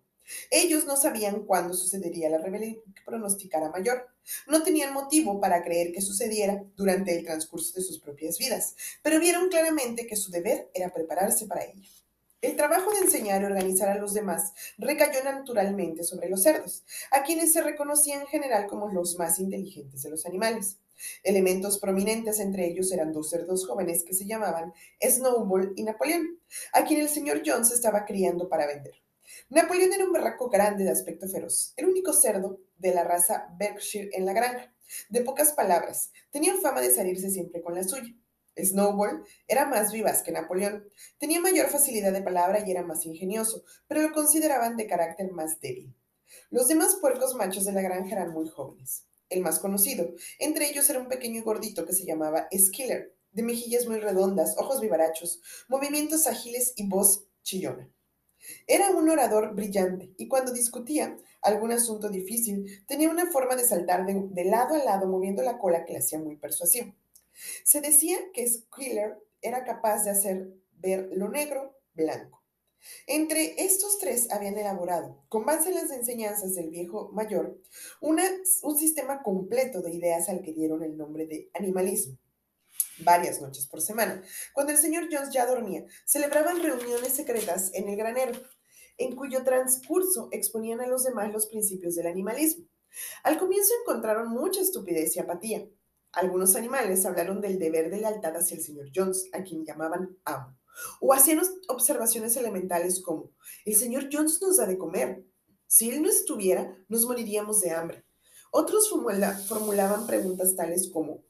Ellos 0.51 0.85
no 0.87 0.97
sabían 0.97 1.45
cuándo 1.45 1.75
sucedería 1.75 2.29
la 2.29 2.39
rebelión 2.39 2.83
que 2.95 3.03
pronosticara 3.05 3.71
Mayor. 3.71 4.09
No 4.49 4.63
tenían 4.63 4.93
motivo 4.93 5.41
para 5.41 5.63
creer 5.63 5.93
que 5.93 6.01
sucediera 6.01 6.65
durante 6.77 7.17
el 7.17 7.25
transcurso 7.25 7.73
de 7.75 7.83
sus 7.83 8.01
propias 8.01 8.39
vidas, 8.39 8.75
pero 9.03 9.21
vieron 9.21 9.49
claramente 9.49 10.07
que 10.07 10.17
su 10.17 10.31
deber 10.31 10.69
era 10.75 10.93
prepararse 10.93 11.47
para 11.47 11.65
ella. 11.65 11.89
El 12.43 12.55
trabajo 12.55 12.91
de 12.93 12.99
enseñar 12.99 13.43
y 13.43 13.47
organizar 13.47 13.89
a 13.89 13.99
los 13.99 14.15
demás 14.15 14.53
recayó 14.79 15.23
naturalmente 15.25 16.05
sobre 16.05 16.29
los 16.29 16.43
cerdos, 16.43 16.85
a 17.11 17.23
quienes 17.23 17.53
se 17.53 17.63
reconocían 17.63 18.23
en 18.23 18.27
general 18.27 18.67
como 18.67 18.89
los 18.89 19.17
más 19.17 19.39
inteligentes 19.39 20.03
de 20.03 20.11
los 20.11 20.27
animales. 20.27 20.79
Elementos 21.23 21.79
prominentes 21.79 22.41
entre 22.41 22.67
ellos 22.67 22.93
eran 22.93 23.13
dos 23.13 23.31
cerdos 23.31 23.67
jóvenes 23.67 24.05
que 24.05 24.15
se 24.15 24.27
llamaban 24.27 24.73
Snowball 25.01 25.73
y 25.77 25.83
Napoleón, 25.83 26.41
a 26.73 26.85
quien 26.85 27.01
el 27.01 27.09
señor 27.09 27.43
Jones 27.45 27.73
estaba 27.73 28.05
criando 28.05 28.49
para 28.49 28.67
vender. 28.67 28.95
Napoleón 29.49 29.93
era 29.93 30.05
un 30.05 30.13
berraco 30.13 30.49
grande 30.49 30.85
de 30.85 30.91
aspecto 30.91 31.29
feroz, 31.29 31.73
el 31.77 31.87
único 31.87 32.13
cerdo 32.13 32.61
de 32.79 32.95
la 32.95 33.05
raza 33.05 33.49
Berkshire 33.59 34.11
en 34.13 34.25
la 34.25 34.33
granja. 34.33 34.73
De 35.09 35.23
pocas 35.23 35.53
palabras, 35.53 36.13
tenía 36.31 36.57
fama 36.57 36.81
de 36.81 36.95
salirse 36.95 37.31
siempre 37.31 37.61
con 37.61 37.75
la 37.75 37.83
suya. 37.83 38.15
Snowball 38.57 39.25
era 39.49 39.67
más 39.67 39.93
vivaz 39.93 40.23
que 40.23 40.33
Napoleón, 40.33 40.89
tenía 41.19 41.41
mayor 41.41 41.69
facilidad 41.69 42.13
de 42.13 42.23
palabra 42.23 42.63
y 42.67 42.71
era 42.71 42.83
más 42.83 43.05
ingenioso, 43.05 43.65
pero 43.87 44.01
lo 44.01 44.13
consideraban 44.13 44.77
de 44.77 44.87
carácter 44.87 45.31
más 45.33 45.61
débil. 45.61 45.95
Los 46.51 46.69
demás 46.69 46.97
puercos 47.01 47.35
machos 47.35 47.65
de 47.65 47.73
la 47.73 47.83
granja 47.83 48.13
eran 48.13 48.33
muy 48.33 48.49
jóvenes 48.49 49.05
el 49.29 49.41
más 49.41 49.59
conocido. 49.59 50.15
Entre 50.39 50.69
ellos 50.69 50.89
era 50.89 51.01
un 51.01 51.09
pequeño 51.09 51.41
y 51.41 51.43
gordito 51.43 51.85
que 51.85 51.93
se 51.93 52.05
llamaba 52.05 52.49
Skiller, 52.57 53.15
de 53.33 53.43
mejillas 53.43 53.87
muy 53.87 54.01
redondas, 54.01 54.55
ojos 54.59 54.81
vivarachos, 54.81 55.41
movimientos 55.69 56.27
ágiles 56.27 56.73
y 56.77 56.89
voz 56.89 57.27
chillona. 57.43 57.91
Era 58.67 58.91
un 58.91 59.09
orador 59.09 59.55
brillante 59.55 60.13
y 60.17 60.29
cuando 60.29 60.53
discutía 60.53 61.17
algún 61.43 61.73
asunto 61.73 62.09
difícil 62.09 62.85
tenía 62.87 63.11
una 63.11 63.27
forma 63.27 63.57
de 63.57 63.65
saltar 63.65 64.07
de, 64.07 64.45
lado 64.45 64.75
a 64.75 64.85
lado 64.85 65.09
moviendo 65.09 65.43
la 65.43 65.59
cola 65.59 65.85
que 65.85 65.93
le 65.93 65.99
hacía 65.99 66.19
muy 66.19 66.37
persuasivo. 66.37 66.95
Se 67.65 67.81
decía 67.81 68.19
que 68.33 68.47
Skiller 68.47 69.19
era 69.43 69.65
capaz 69.65 70.05
de 70.05 70.11
hacer 70.11 70.49
ver 70.79 71.11
lo 71.13 71.29
negro 71.29 71.79
blanco 71.95 72.46
entre 73.07 73.63
estos 73.65 73.99
tres 73.99 74.31
habían 74.31 74.59
elaborado, 74.59 75.25
con 75.29 75.45
base 75.45 75.69
en 75.69 75.77
las 75.77 75.91
enseñanzas 75.91 76.55
del 76.55 76.71
viejo 76.71 77.11
mayor, 77.13 77.61
un 78.01 78.77
sistema 78.77 79.23
completo 79.23 79.83
de 79.83 79.95
ideas 79.95 80.29
al 80.29 80.43
que 80.43 80.53
dieron 80.53 80.83
el 80.83 80.97
nombre 80.97 81.27
de 81.27 81.51
animalismo. 81.55 82.19
Varias 82.99 83.41
noches 83.41 83.67
por 83.67 83.81
semana, 83.81 84.23
cuando 84.55 84.73
el 84.73 84.79
señor 84.79 85.09
Jones 85.11 85.31
ya 85.31 85.47
dormía, 85.47 85.85
celebraban 86.05 86.63
reuniones 86.63 87.13
secretas 87.13 87.71
en 87.75 87.89
el 87.89 87.97
granero, 87.97 88.33
en 88.99 89.15
cuyo 89.15 89.45
transcurso 89.45 90.29
exponían 90.33 90.81
a 90.81 90.87
los 90.87 91.05
demás 91.05 91.33
los 91.33 91.47
principios 91.47 91.95
del 91.95 92.07
animalismo. 92.07 92.67
Al 93.23 93.39
comienzo 93.39 93.73
encontraron 93.83 94.31
mucha 94.31 94.61
estupidez 94.61 95.15
y 95.17 95.21
apatía. 95.21 95.69
Algunos 96.13 96.57
animales 96.57 97.05
hablaron 97.05 97.43
del 97.43 97.59
deber 97.59 97.91
de 97.91 97.99
lealtad 97.99 98.35
hacia 98.37 98.57
el 98.57 98.63
señor 98.63 98.87
Jones, 98.95 99.29
a 99.33 99.43
quien 99.43 99.67
llamaban 99.67 100.17
amo 100.25 100.57
o 101.01 101.13
hacían 101.13 101.41
observaciones 101.69 102.37
elementales 102.37 103.03
como, 103.03 103.33
el 103.65 103.75
señor 103.75 104.09
Jones 104.13 104.41
nos 104.43 104.57
da 104.57 104.67
de 104.67 104.79
comer. 104.79 105.25
Si 105.67 105.91
él 105.91 106.03
no 106.03 106.09
estuviera, 106.09 106.77
nos 106.89 107.07
moriríamos 107.07 107.61
de 107.61 107.71
hambre. 107.71 108.05
Otros 108.51 108.89
formulaban 108.89 110.07
preguntas 110.07 110.55
tales 110.55 110.89
como, 110.91 111.25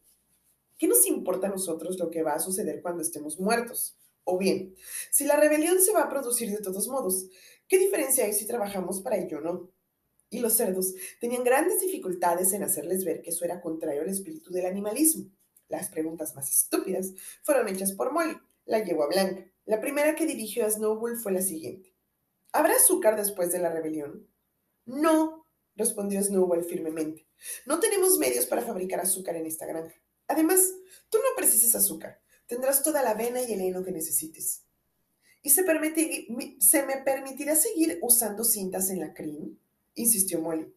¿qué 0.79 0.87
nos 0.87 1.07
importa 1.07 1.47
a 1.47 1.51
nosotros 1.51 1.99
lo 1.99 2.11
que 2.11 2.23
va 2.23 2.35
a 2.35 2.41
suceder 2.41 2.83
cuando 2.83 3.03
estemos 3.03 3.41
muertos? 3.41 3.99
O 4.25 4.39
bien, 4.39 4.75
si 5.11 5.25
la 5.25 5.37
rebelión 5.37 5.81
se 5.81 5.93
va 5.93 6.03
a 6.03 6.09
producir 6.09 6.51
de 6.51 6.63
todos 6.63 6.89
modos, 6.89 7.27
¿qué 7.69 7.79
diferencia 7.79 8.25
hay 8.25 8.33
si 8.33 8.47
trabajamos 8.47 9.01
para 9.01 9.17
ello 9.17 9.39
o 9.39 9.41
no? 9.41 9.71
Y 10.29 10.41
los 10.41 10.55
cerdos 10.55 10.95
tenían 11.21 11.45
grandes 11.45 11.81
dificultades 11.81 12.53
en 12.53 12.65
hacerles 12.65 13.05
ver 13.05 13.23
que 13.23 13.31
eso 13.31 13.45
era 13.45 13.61
contrario 13.61 14.03
al 14.03 14.09
espíritu 14.09 14.53
del 14.53 14.67
animalismo. 14.67 15.31
Las 15.69 15.89
preguntas 15.89 16.35
más 16.35 16.51
estúpidas 16.51 17.13
fueron 17.43 17.69
hechas 17.69 17.93
por 17.93 18.13
Molly, 18.13 18.37
la 18.67 18.85
yegua 18.85 19.07
blanca. 19.07 19.51
La 19.65 19.81
primera 19.81 20.15
que 20.15 20.27
dirigió 20.27 20.67
a 20.67 20.71
Snowball 20.71 21.17
fue 21.17 21.33
la 21.33 21.41
siguiente. 21.41 21.95
¿Habrá 22.53 22.75
azúcar 22.75 23.17
después 23.17 23.51
de 23.53 23.59
la 23.59 23.71
rebelión? 23.71 24.29
No, 24.85 25.47
respondió 25.75 26.23
Snowball 26.23 26.65
firmemente. 26.65 27.27
No 27.65 27.81
tenemos 27.81 28.19
medios 28.19 28.47
para 28.47 28.63
fabricar 28.63 29.01
azúcar 29.01 29.37
en 29.37 29.47
esta 29.47 29.67
granja. 29.67 29.95
Además, 30.29 30.73
tú 31.11 31.19
no 31.19 31.37
precisas 31.37 31.75
azúcar. 31.75 32.21
Tendrás 32.47 32.83
toda 32.83 33.03
la 33.03 33.11
avena 33.11 33.43
y 33.43 33.53
el 33.53 33.61
heno 33.61 33.85
que 33.85 33.93
necesites. 33.93 34.63
¿Y 35.43 35.51
se, 35.51 35.65
se 36.61 36.87
me 36.87 36.97
permitirá 36.99 37.57
seguir 37.57 37.99
usando 38.03 38.45
cintas 38.45 38.91
en 38.91 39.01
la 39.01 39.15
crin? 39.15 39.59
insistió 39.95 40.41
Molly. 40.41 40.73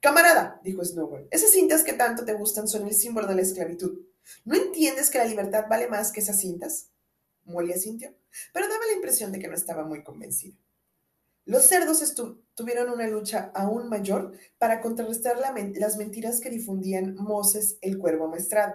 Camarada, 0.00 0.60
dijo 0.62 0.84
Snowball, 0.84 1.28
esas 1.30 1.50
cintas 1.50 1.82
que 1.82 1.92
tanto 1.92 2.24
te 2.24 2.34
gustan 2.34 2.68
son 2.68 2.86
el 2.86 2.94
símbolo 2.94 3.26
de 3.26 3.34
la 3.34 3.42
esclavitud. 3.42 4.00
¿No 4.44 4.54
entiendes 4.54 5.10
que 5.10 5.18
la 5.18 5.24
libertad 5.24 5.64
vale 5.68 5.88
más 5.88 6.12
que 6.12 6.20
esas 6.20 6.40
cintas? 6.40 6.90
Molly 7.48 7.72
asintió, 7.72 8.14
pero 8.52 8.68
daba 8.68 8.86
la 8.86 8.94
impresión 8.94 9.32
de 9.32 9.38
que 9.38 9.48
no 9.48 9.54
estaba 9.54 9.84
muy 9.84 10.02
convencida. 10.02 10.56
Los 11.44 11.64
cerdos 11.64 12.14
tuvieron 12.54 12.90
una 12.90 13.08
lucha 13.08 13.50
aún 13.54 13.88
mayor 13.88 14.32
para 14.58 14.82
contrarrestar 14.82 15.38
las 15.38 15.96
mentiras 15.96 16.40
que 16.40 16.50
difundían 16.50 17.14
Moses 17.14 17.78
el 17.80 17.98
cuervo 17.98 18.28
maestrado. 18.28 18.74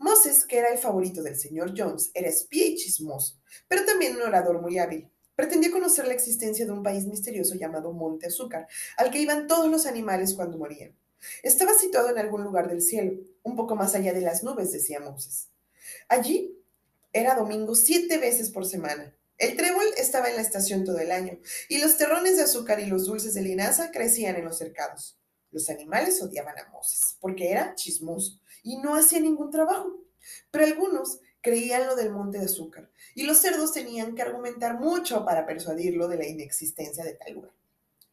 Moses, 0.00 0.44
que 0.44 0.58
era 0.58 0.70
el 0.70 0.78
favorito 0.78 1.22
del 1.22 1.36
señor 1.36 1.72
Jones, 1.76 2.10
era 2.12 2.28
espía 2.28 2.66
y 2.66 2.74
chismoso, 2.74 3.40
pero 3.68 3.84
también 3.84 4.16
un 4.16 4.22
orador 4.22 4.60
muy 4.60 4.78
hábil. 4.78 5.08
Pretendía 5.36 5.70
conocer 5.70 6.08
la 6.08 6.14
existencia 6.14 6.66
de 6.66 6.72
un 6.72 6.82
país 6.82 7.06
misterioso 7.06 7.54
llamado 7.54 7.92
Monte 7.92 8.26
Azúcar, 8.26 8.66
al 8.96 9.12
que 9.12 9.20
iban 9.20 9.46
todos 9.46 9.70
los 9.70 9.86
animales 9.86 10.34
cuando 10.34 10.58
morían. 10.58 10.96
Estaba 11.44 11.74
situado 11.74 12.10
en 12.10 12.18
algún 12.18 12.42
lugar 12.42 12.68
del 12.68 12.82
cielo, 12.82 13.20
un 13.42 13.54
poco 13.54 13.76
más 13.76 13.94
allá 13.94 14.12
de 14.12 14.20
las 14.22 14.42
nubes, 14.42 14.72
decía 14.72 14.98
Moses. 14.98 15.48
Allí 16.08 16.59
era 17.12 17.34
domingo 17.34 17.74
siete 17.74 18.18
veces 18.18 18.50
por 18.50 18.66
semana. 18.66 19.14
El 19.38 19.56
trébol 19.56 19.86
estaba 19.96 20.28
en 20.28 20.36
la 20.36 20.42
estación 20.42 20.84
todo 20.84 20.98
el 20.98 21.10
año, 21.10 21.38
y 21.68 21.78
los 21.78 21.96
terrones 21.96 22.36
de 22.36 22.42
azúcar 22.42 22.80
y 22.80 22.86
los 22.86 23.06
dulces 23.06 23.34
de 23.34 23.42
linaza 23.42 23.90
crecían 23.90 24.36
en 24.36 24.44
los 24.44 24.58
cercados. 24.58 25.18
Los 25.50 25.68
animales 25.70 26.22
odiaban 26.22 26.58
a 26.58 26.68
Moses, 26.70 27.16
porque 27.20 27.50
era 27.50 27.74
chismoso 27.74 28.40
y 28.62 28.76
no 28.78 28.94
hacía 28.94 29.20
ningún 29.20 29.50
trabajo. 29.50 30.04
Pero 30.50 30.66
algunos 30.66 31.20
creían 31.40 31.86
lo 31.86 31.96
del 31.96 32.10
monte 32.12 32.38
de 32.38 32.44
azúcar, 32.44 32.90
y 33.14 33.22
los 33.22 33.38
cerdos 33.38 33.72
tenían 33.72 34.14
que 34.14 34.22
argumentar 34.22 34.78
mucho 34.78 35.24
para 35.24 35.46
persuadirlo 35.46 36.06
de 36.06 36.18
la 36.18 36.26
inexistencia 36.26 37.02
de 37.02 37.14
tal 37.14 37.32
lugar. 37.32 37.52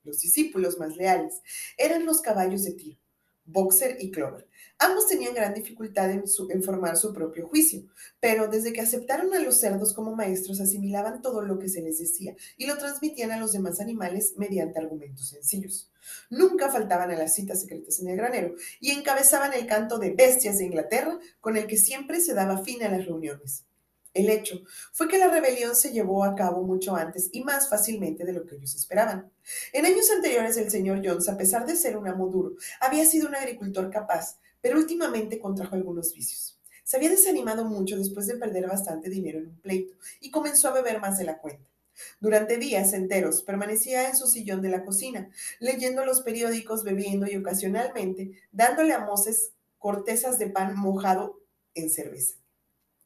Los 0.04 0.22
discípulos 0.22 0.78
más 0.78 0.96
leales 0.96 1.42
eran 1.78 2.06
los 2.06 2.22
caballos 2.22 2.64
de 2.64 2.72
tiro, 2.72 3.02
Boxer 3.44 3.98
y 4.00 4.12
Clover, 4.12 4.48
Ambos 4.80 5.08
tenían 5.08 5.34
gran 5.34 5.56
dificultad 5.56 6.12
en, 6.12 6.63
formar 6.63 6.98
su 6.98 7.12
propio 7.12 7.48
juicio, 7.48 7.84
pero 8.20 8.48
desde 8.48 8.74
que 8.74 8.82
aceptaron 8.82 9.34
a 9.34 9.40
los 9.40 9.60
cerdos 9.60 9.92
como 9.92 10.16
maestros 10.16 10.60
asimilaban 10.60 11.24
todo 11.24 11.42
lo 11.42 11.58
que 11.58 11.68
se 11.68 11.82
les 11.82 11.98
decía 11.98 12.36
y 12.58 12.68
lo 12.68 12.78
transmitían 12.78 13.32
a 13.32 13.40
los 13.40 13.54
demás 13.54 13.80
animales 13.80 14.34
mediante 14.38 14.78
argumentos 14.78 15.30
sencillos. 15.30 15.92
Nunca 16.30 16.72
faltaban 16.72 17.10
a 17.10 17.18
las 17.18 17.34
citas 17.34 17.62
secretas 17.62 18.00
en 18.00 18.10
el 18.10 18.18
granero 18.18 18.54
y 18.80 18.92
encabezaban 18.92 19.54
el 19.54 19.66
canto 19.66 19.98
de 19.98 20.12
bestias 20.12 20.60
de 20.60 20.66
Inglaterra 20.66 21.20
con 21.42 21.58
el 21.58 21.66
que 21.66 21.78
siempre 21.78 22.22
se 22.22 22.36
daba 22.36 22.60
fin 22.60 22.84
a 22.84 22.90
las 22.90 23.06
reuniones. 23.06 23.66
El 24.13 24.30
hecho 24.30 24.62
fue 24.94 25.08
que 25.08 25.18
la 25.18 25.28
rebelión 25.28 25.76
se 25.76 25.92
llevó 25.92 26.24
a 26.24 26.34
cabo 26.34 26.63
mucho 26.63 26.96
antes 26.96 27.30
y 27.32 27.44
más 27.44 27.70
fácilmente 27.70 28.26
de 28.26 28.34
lo 28.34 28.46
que 28.46 28.56
ellos 28.56 28.76
esperaban. 28.76 29.32
En 29.74 29.86
años 29.86 30.10
anteriores 30.10 30.58
el 30.58 30.72
señor 30.72 31.02
Jones, 31.04 31.30
a 31.30 31.38
pesar 31.38 31.66
de 31.66 31.76
ser 31.76 31.98
un 31.98 32.08
amo 32.08 32.28
duro, 32.28 32.56
había 32.80 33.06
sido 33.06 33.28
un 33.28 33.36
agricultor 33.36 33.92
capaz, 33.92 34.40
pero 34.62 34.78
últimamente 34.78 35.39
contrajo 35.39 35.76
algunos 35.76 36.13
vicios. 36.13 36.60
Se 36.84 36.98
había 36.98 37.10
desanimado 37.10 37.65
mucho 37.65 37.98
después 37.98 38.28
de 38.28 38.38
perder 38.38 38.67
bastante 38.67 39.10
dinero 39.10 39.39
en 39.39 39.48
un 39.48 39.60
pleito 39.60 39.96
y 40.22 40.32
comenzó 40.32 40.70
a 40.70 40.74
beber 40.74 41.02
más 41.02 41.17
de 41.17 41.26
la 41.26 41.39
cuenta. 41.39 41.70
Durante 42.20 42.58
días 42.58 42.93
enteros 42.93 43.41
permanecía 43.41 44.10
en 44.10 44.15
su 44.15 44.28
sillón 44.28 44.62
de 44.62 44.70
la 44.70 44.86
cocina, 44.86 45.30
leyendo 45.60 46.06
los 46.06 46.22
periódicos, 46.22 46.84
bebiendo 46.84 47.28
y 47.30 47.36
ocasionalmente 47.36 48.32
dándole 48.52 48.93
a 48.93 49.00
Moses 49.00 49.52
cortezas 49.78 50.39
de 50.39 50.48
pan 50.48 50.76
mojado 50.78 51.41
en 51.74 51.89
cerveza. 51.89 52.36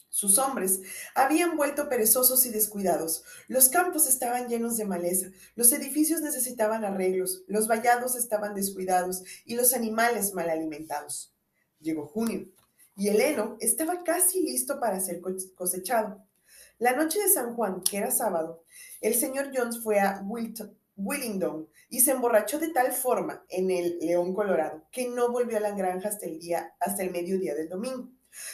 Sus 0.10 0.38
hombres 0.40 0.82
habían 1.16 1.56
vuelto 1.56 1.88
perezosos 1.88 2.46
y 2.46 2.50
descuidados. 2.50 3.24
Los 3.48 3.70
campos 3.70 4.08
estaban 4.08 4.50
llenos 4.50 4.76
de 4.76 4.84
maleza, 4.84 5.28
los 5.56 5.72
edificios 5.72 6.20
necesitaban 6.20 6.84
arreglos, 6.84 7.44
los 7.48 7.70
vallados 7.70 8.18
estaban 8.18 8.54
descuidados 8.54 9.24
y 9.46 9.56
los 9.56 9.74
animales 9.74 10.34
mal 10.34 10.50
alimentados. 10.50 11.34
Llegó 11.82 12.08
junio 12.08 12.48
y 12.96 13.10
el 13.10 13.20
heno 13.20 13.58
estaba 13.60 14.04
casi 14.04 14.42
listo 14.44 14.80
para 14.80 15.00
ser 15.00 15.22
cosechado. 15.56 16.24
La 16.78 16.94
noche 16.96 17.20
de 17.20 17.30
San 17.30 17.56
Juan, 17.56 17.82
que 17.82 17.98
era 17.98 18.12
sábado, 18.12 18.64
el 19.02 19.16
señor 19.16 19.52
Jones 19.54 19.82
fue 19.84 20.00
a 20.00 20.24
Willingdon 20.96 21.70
y 21.90 22.02
se 22.02 22.12
emborrachó 22.12 22.60
de 22.60 22.70
tal 22.70 22.92
forma 22.92 23.46
en 23.50 23.72
el 23.72 24.00
León 24.00 24.34
Colorado 24.34 24.88
que 24.92 25.08
no 25.08 25.32
volvió 25.32 25.58
a 25.58 25.62
la 25.62 25.76
granja 25.76 26.10
hasta 26.10 26.26
el, 26.26 26.40
día, 26.40 26.76
hasta 26.80 27.04
el 27.04 27.12
mediodía 27.12 27.56
del 27.56 27.70
domingo. 27.70 28.10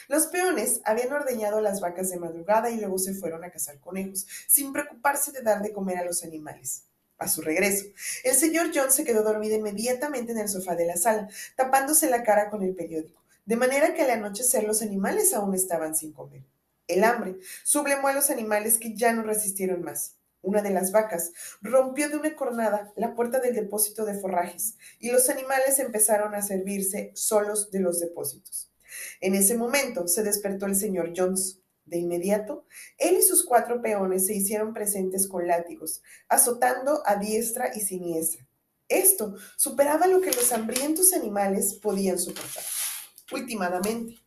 Los 0.07 0.27
peones 0.27 0.81
habían 0.85 1.13
ordeñado 1.13 1.61
las 1.61 1.81
vacas 1.81 2.09
de 2.09 2.19
madrugada 2.19 2.69
y 2.69 2.79
luego 2.79 2.97
se 2.97 3.13
fueron 3.13 3.43
a 3.43 3.51
cazar 3.51 3.79
conejos, 3.79 4.25
sin 4.47 4.73
preocuparse 4.73 5.31
de 5.31 5.41
dar 5.41 5.61
de 5.61 5.71
comer 5.71 5.97
a 5.97 6.05
los 6.05 6.23
animales. 6.23 6.85
A 7.17 7.27
su 7.27 7.41
regreso, 7.41 7.85
el 8.23 8.35
señor 8.35 8.71
John 8.73 8.91
se 8.91 9.03
quedó 9.03 9.23
dormido 9.23 9.55
inmediatamente 9.55 10.33
en 10.33 10.37
el 10.37 10.49
sofá 10.49 10.75
de 10.75 10.85
la 10.85 10.97
sala, 10.97 11.27
tapándose 11.55 12.09
la 12.09 12.23
cara 12.23 12.49
con 12.49 12.61
el 12.61 12.75
periódico, 12.75 13.23
de 13.45 13.55
manera 13.55 13.93
que 13.95 14.03
al 14.03 14.11
anochecer 14.11 14.63
los 14.63 14.81
animales 14.81 15.33
aún 15.33 15.55
estaban 15.55 15.95
sin 15.95 16.13
comer. 16.13 16.43
El 16.87 17.03
hambre 17.03 17.37
sublemó 17.63 18.07
a 18.07 18.13
los 18.13 18.29
animales 18.29 18.77
que 18.77 18.95
ya 18.95 19.13
no 19.13 19.23
resistieron 19.23 19.81
más. 19.81 20.15
Una 20.41 20.61
de 20.61 20.69
las 20.69 20.91
vacas 20.91 21.33
rompió 21.61 22.07
de 22.09 22.17
una 22.17 22.35
cornada 22.35 22.93
la 22.95 23.15
puerta 23.15 23.39
del 23.39 23.55
depósito 23.55 24.05
de 24.05 24.19
forrajes 24.19 24.75
y 24.99 25.11
los 25.11 25.29
animales 25.29 25.79
empezaron 25.79 26.35
a 26.35 26.41
servirse 26.41 27.11
solos 27.15 27.71
de 27.71 27.79
los 27.79 27.99
depósitos. 27.99 28.71
En 29.19 29.35
ese 29.35 29.57
momento 29.57 30.07
se 30.07 30.23
despertó 30.23 30.65
el 30.65 30.75
señor 30.75 31.11
Jones. 31.15 31.59
De 31.87 31.97
inmediato, 31.97 32.65
él 32.97 33.17
y 33.17 33.21
sus 33.21 33.45
cuatro 33.45 33.81
peones 33.81 34.27
se 34.27 34.35
hicieron 34.35 34.73
presentes 34.73 35.25
con 35.27 35.47
látigos, 35.47 36.01
azotando 36.27 37.01
a 37.05 37.15
diestra 37.15 37.71
y 37.73 37.79
siniestra. 37.79 38.45
Esto 38.89 39.35
superaba 39.55 40.05
lo 40.07 40.19
que 40.19 40.31
los 40.31 40.51
hambrientos 40.51 41.13
animales 41.13 41.75
podían 41.75 42.19
soportar. 42.19 42.63
Últimamente, 43.31 44.19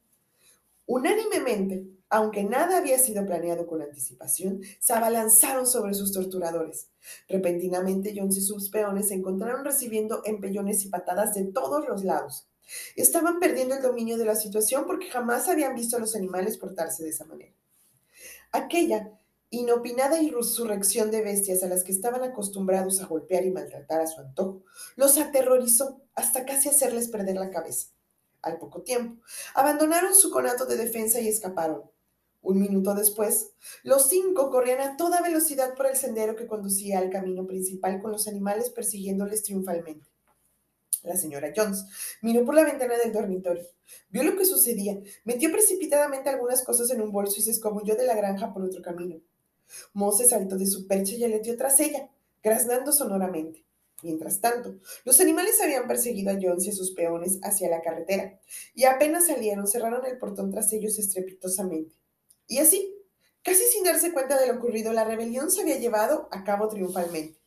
unánimemente, 0.87 1.87
aunque 2.09 2.45
nada 2.45 2.79
había 2.79 2.99
sido 2.99 3.25
planeado 3.25 3.67
con 3.67 3.83
anticipación, 3.83 4.63
se 4.79 4.93
abalanzaron 4.95 5.67
sobre 5.67 5.95
sus 5.95 6.13
torturadores. 6.13 6.89
Repentinamente, 7.29 8.15
Jones 8.17 8.39
y 8.39 8.41
sus 8.41 8.71
peones 8.71 9.09
se 9.09 9.15
encontraron 9.15 9.65
recibiendo 9.65 10.23
empellones 10.25 10.85
y 10.85 10.89
patadas 10.89 11.35
de 11.35 11.45
todos 11.45 11.87
los 11.87 12.05
lados. 12.05 12.50
Estaban 12.97 13.41
perdiendo 13.41 13.75
el 13.75 13.83
dominio 13.83 14.19
de 14.19 14.25
la 14.25 14.37
situación 14.37 14.85
porque 14.87 15.11
jamás 15.11 15.49
habían 15.49 15.75
visto 15.75 15.97
a 15.97 16.01
los 16.01 16.15
animales 16.15 16.59
portarse 16.59 17.03
de 17.03 17.11
esa 17.11 17.25
manera. 17.25 17.53
Aquella 18.53 19.13
inopinada 19.51 20.23
insurrección 20.23 21.11
de 21.11 21.23
bestias 21.23 21.63
a 21.63 21.67
las 21.67 21.83
que 21.83 21.93
estaban 21.93 22.23
acostumbrados 22.23 23.01
a 23.01 23.07
golpear 23.07 23.45
y 23.45 23.51
maltratar 23.51 24.01
a 24.01 24.07
su 24.07 24.21
antojo, 24.21 24.63
los 24.97 25.19
aterrorizó 25.19 26.01
hasta 26.15 26.45
casi 26.45 26.69
hacerles 26.69 27.09
perder 27.09 27.37
la 27.37 27.51
cabeza. 27.51 27.89
Al 28.43 28.59
poco 28.59 28.83
tiempo, 28.83 29.21
abandonaron 29.55 30.15
su 30.15 30.31
conato 30.31 30.67
de 30.67 30.77
defensa 30.77 31.21
y 31.21 31.29
escaparon. 31.29 31.83
Un 32.43 32.59
minuto 32.59 32.95
después, 32.95 33.51
los 33.83 34.09
cinco 34.09 34.51
corrían 34.51 34.81
a 34.81 34.97
toda 34.97 35.21
velocidad 35.21 35.75
por 35.75 35.87
el 35.87 35.97
sendero 35.97 36.37
que 36.37 36.47
conducía 36.47 36.99
al 36.99 37.11
camino 37.11 37.47
principal 37.47 38.01
con 38.01 38.13
los 38.13 38.29
animales 38.29 38.71
persiguiéndoles 38.71 39.43
triunfalmente. 39.43 40.07
La 41.03 41.17
señora 41.17 41.53
Jones 41.57 41.85
miró 42.21 42.45
por 42.45 42.55
la 42.55 42.65
ventana 42.65 42.97
del 42.99 43.13
dormitorio, 43.13 43.67
vio 44.11 44.23
lo 44.23 44.37
que 44.37 44.45
sucedía, 44.45 45.01
metió 45.25 45.51
precipitadamente 45.51 46.29
algunas 46.29 46.63
cosas 46.65 46.91
en 46.91 47.01
un 47.01 47.11
bolso 47.11 47.41
y 47.41 47.43
se 47.43 47.53
escobulló 47.53 47.97
de 47.97 48.07
la 48.07 48.15
granja 48.15 48.53
por 48.53 48.63
otro 48.63 48.83
camino. 48.83 49.21
Mose 49.95 50.27
saltó 50.27 50.57
de 50.57 50.67
su 50.67 50.87
percha 50.87 51.15
y 51.15 51.25
aleteó 51.25 51.57
tras 51.57 51.81
ella, 51.81 52.11
graznando 52.43 52.93
sonoramente. 52.93 53.65
Mientras 54.03 54.41
tanto, 54.41 54.77
los 55.05 55.21
animales 55.21 55.61
habían 55.61 55.87
perseguido 55.87 56.31
a 56.31 56.39
Jones 56.41 56.67
y 56.67 56.71
a 56.71 56.75
sus 56.75 56.93
peones 56.93 57.39
hacia 57.43 57.69
la 57.69 57.83
carretera, 57.83 58.41
y 58.75 58.85
apenas 58.85 59.27
salieron, 59.27 59.67
cerraron 59.67 60.07
el 60.07 60.19
portón 60.19 60.51
tras 60.51 60.73
ellos 60.73 60.99
estrepitosamente. 60.99 61.95
Y 62.47 62.59
así, 62.59 62.95
casi 63.43 63.63
sin 63.65 63.85
darse 63.85 64.13
cuenta 64.13 64.41
de 64.41 64.47
lo 64.47 64.55
ocurrido, 64.55 64.93
la 64.93 65.05
rebelión 65.05 65.51
se 65.51 65.61
había 65.63 65.79
llevado 65.79 66.29
a 66.31 66.45
cabo 66.45 66.69
triunfalmente. 66.69 67.39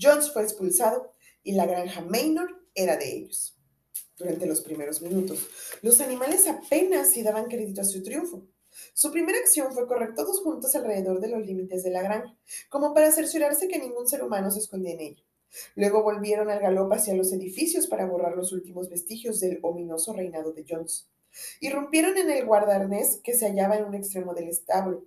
Jones 0.00 0.30
fue 0.32 0.42
expulsado 0.42 1.14
y 1.42 1.52
la 1.52 1.66
granja 1.66 2.02
Maynard 2.02 2.50
era 2.78 2.96
de 2.96 3.10
ellos. 3.10 3.56
Durante 4.16 4.46
los 4.46 4.60
primeros 4.60 5.00
minutos, 5.02 5.46
los 5.82 6.00
animales 6.00 6.46
apenas 6.48 7.10
si 7.10 7.22
daban 7.22 7.46
crédito 7.46 7.80
a 7.80 7.84
su 7.84 8.02
triunfo. 8.02 8.46
Su 8.94 9.10
primera 9.10 9.38
acción 9.38 9.72
fue 9.72 9.86
correr 9.86 10.14
todos 10.14 10.40
juntos 10.40 10.74
alrededor 10.74 11.20
de 11.20 11.28
los 11.28 11.44
límites 11.44 11.82
de 11.82 11.90
la 11.90 12.02
granja, 12.02 12.36
como 12.68 12.94
para 12.94 13.12
cerciorarse 13.12 13.68
que 13.68 13.78
ningún 13.78 14.08
ser 14.08 14.22
humano 14.22 14.50
se 14.50 14.60
escondía 14.60 14.92
en 14.92 15.00
ella. 15.00 15.22
Luego 15.74 16.02
volvieron 16.02 16.50
al 16.50 16.60
galope 16.60 16.96
hacia 16.96 17.14
los 17.14 17.32
edificios 17.32 17.86
para 17.86 18.06
borrar 18.06 18.36
los 18.36 18.52
últimos 18.52 18.88
vestigios 18.88 19.40
del 19.40 19.58
ominoso 19.62 20.12
reinado 20.12 20.52
de 20.52 20.64
Jones. 20.68 21.08
Irrumpieron 21.60 22.16
en 22.18 22.30
el 22.30 22.44
guardarnés 22.44 23.20
que 23.22 23.34
se 23.34 23.46
hallaba 23.46 23.76
en 23.76 23.84
un 23.84 23.94
extremo 23.94 24.34
del 24.34 24.48
establo, 24.48 25.04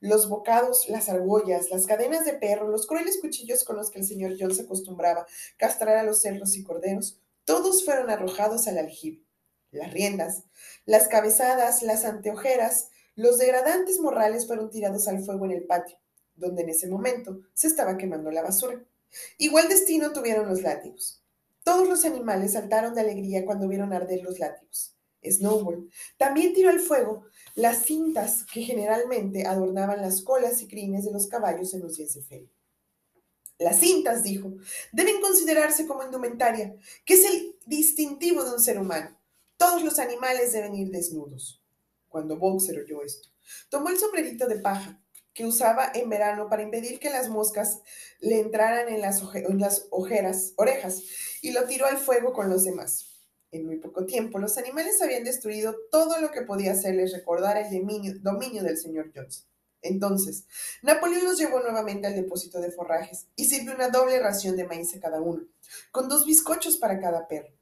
los 0.00 0.28
bocados, 0.28 0.88
las 0.88 1.08
argollas, 1.08 1.70
las 1.70 1.86
cadenas 1.86 2.24
de 2.24 2.32
perro, 2.32 2.68
los 2.68 2.86
crueles 2.86 3.20
cuchillos 3.20 3.64
con 3.64 3.76
los 3.76 3.90
que 3.90 4.00
el 4.00 4.06
señor 4.06 4.34
John 4.38 4.54
se 4.54 4.62
acostumbraba 4.62 5.26
castrar 5.56 5.98
a 5.98 6.02
los 6.02 6.20
cerdos 6.20 6.56
y 6.56 6.64
corderos, 6.64 7.20
todos 7.44 7.84
fueron 7.84 8.10
arrojados 8.10 8.66
al 8.66 8.78
aljibe. 8.78 9.22
Las 9.70 9.92
riendas, 9.92 10.44
las 10.84 11.06
cabezadas, 11.06 11.82
las 11.82 12.04
anteojeras, 12.04 12.88
los 13.14 13.38
degradantes 13.38 14.00
morrales 14.00 14.46
fueron 14.46 14.70
tirados 14.70 15.06
al 15.06 15.22
fuego 15.22 15.44
en 15.44 15.52
el 15.52 15.64
patio, 15.64 15.98
donde 16.34 16.62
en 16.62 16.70
ese 16.70 16.88
momento 16.88 17.40
se 17.54 17.68
estaba 17.68 17.96
quemando 17.96 18.30
la 18.30 18.42
basura. 18.42 18.82
Igual 19.38 19.68
destino 19.68 20.12
tuvieron 20.12 20.48
los 20.48 20.62
látigos. 20.62 21.22
Todos 21.62 21.88
los 21.88 22.04
animales 22.04 22.54
saltaron 22.54 22.94
de 22.94 23.02
alegría 23.02 23.44
cuando 23.44 23.68
vieron 23.68 23.92
arder 23.92 24.22
los 24.22 24.38
látigos. 24.38 24.96
Snowball 25.24 25.90
también 26.16 26.54
tiró 26.54 26.70
al 26.70 26.80
fuego 26.80 27.24
las 27.54 27.84
cintas 27.84 28.44
que 28.52 28.62
generalmente 28.62 29.46
adornaban 29.46 30.00
las 30.00 30.22
colas 30.22 30.62
y 30.62 30.68
crines 30.68 31.04
de 31.04 31.12
los 31.12 31.26
caballos 31.26 31.74
en 31.74 31.80
los 31.80 31.96
días 31.96 32.14
de 32.14 32.22
feria. 32.22 32.50
Las 33.58 33.80
cintas, 33.80 34.22
dijo, 34.22 34.54
deben 34.90 35.20
considerarse 35.20 35.86
como 35.86 36.02
indumentaria, 36.02 36.74
que 37.04 37.14
es 37.14 37.24
el 37.26 37.56
distintivo 37.66 38.42
de 38.42 38.54
un 38.54 38.60
ser 38.60 38.78
humano. 38.78 39.20
Todos 39.58 39.84
los 39.84 39.98
animales 39.98 40.52
deben 40.52 40.74
ir 40.74 40.90
desnudos. 40.90 41.62
Cuando 42.08 42.38
Boxer 42.38 42.78
oyó 42.78 43.02
esto, 43.02 43.28
tomó 43.68 43.90
el 43.90 43.98
sombrerito 43.98 44.46
de 44.46 44.56
paja 44.56 44.98
que 45.34 45.44
usaba 45.46 45.92
en 45.94 46.08
verano 46.08 46.48
para 46.48 46.62
impedir 46.62 46.98
que 46.98 47.10
las 47.10 47.28
moscas 47.28 47.80
le 48.20 48.40
entraran 48.40 48.88
en 48.88 49.00
las, 49.00 49.22
ojeras, 49.22 50.54
orejas 50.56 51.02
y 51.42 51.52
lo 51.52 51.64
tiró 51.66 51.86
al 51.86 51.98
fuego 51.98 52.32
con 52.32 52.48
los 52.48 52.64
demás. 52.64 53.09
En 53.52 53.66
muy 53.66 53.78
poco 53.78 54.06
tiempo, 54.06 54.38
los 54.38 54.58
animales 54.58 55.02
habían 55.02 55.24
destruido 55.24 55.74
todo 55.90 56.20
lo 56.20 56.30
que 56.30 56.42
podía 56.42 56.72
hacerles 56.72 57.12
recordar 57.12 57.56
el 57.56 58.22
dominio, 58.22 58.62
del 58.62 58.78
señor 58.78 59.10
Jones. 59.14 59.48
Entonces, 59.82 60.46
Napoleón 60.82 61.24
los 61.24 61.38
llevó 61.38 61.60
nuevamente 61.60 62.06
al 62.06 62.14
depósito 62.14 62.60
de 62.60 62.70
forrajes 62.70 63.26
y 63.34 63.46
sirvió 63.46 63.74
una 63.74 63.88
doble 63.88 64.20
ración 64.20 64.56
de 64.56 64.66
maíz 64.66 64.94
a 64.94 65.00
cada 65.00 65.20
uno, 65.20 65.48
con 65.90 66.08
dos 66.08 66.26
bizcochos 66.26 66.76
para 66.76 67.00
cada 67.00 67.26
perro. 67.26 67.52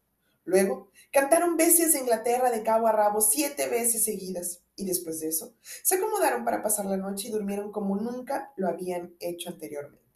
Luego, 0.45 0.91
cantaron 1.11 1.57
bestias 1.57 1.93
de 1.93 2.01
Inglaterra 2.01 2.51
de 2.51 2.63
cabo 2.63 2.87
a 2.87 2.93
rabo 2.93 3.21
siete 3.21 3.69
veces 3.69 4.05
seguidas, 4.05 4.63
y 4.77 4.85
después 4.85 5.21
de 5.21 5.29
eso, 5.29 5.55
se 5.83 5.95
acomodaron 5.95 6.45
para 6.45 6.63
pasar 6.63 6.87
la 6.87 6.97
noche 6.97 7.29
y 7.29 7.31
durmieron 7.31 7.73
como 7.73 7.97
nunca 7.97 8.53
lo 8.57 8.69
habían 8.69 9.15
hecho 9.21 9.51
anteriormente. 9.51 10.08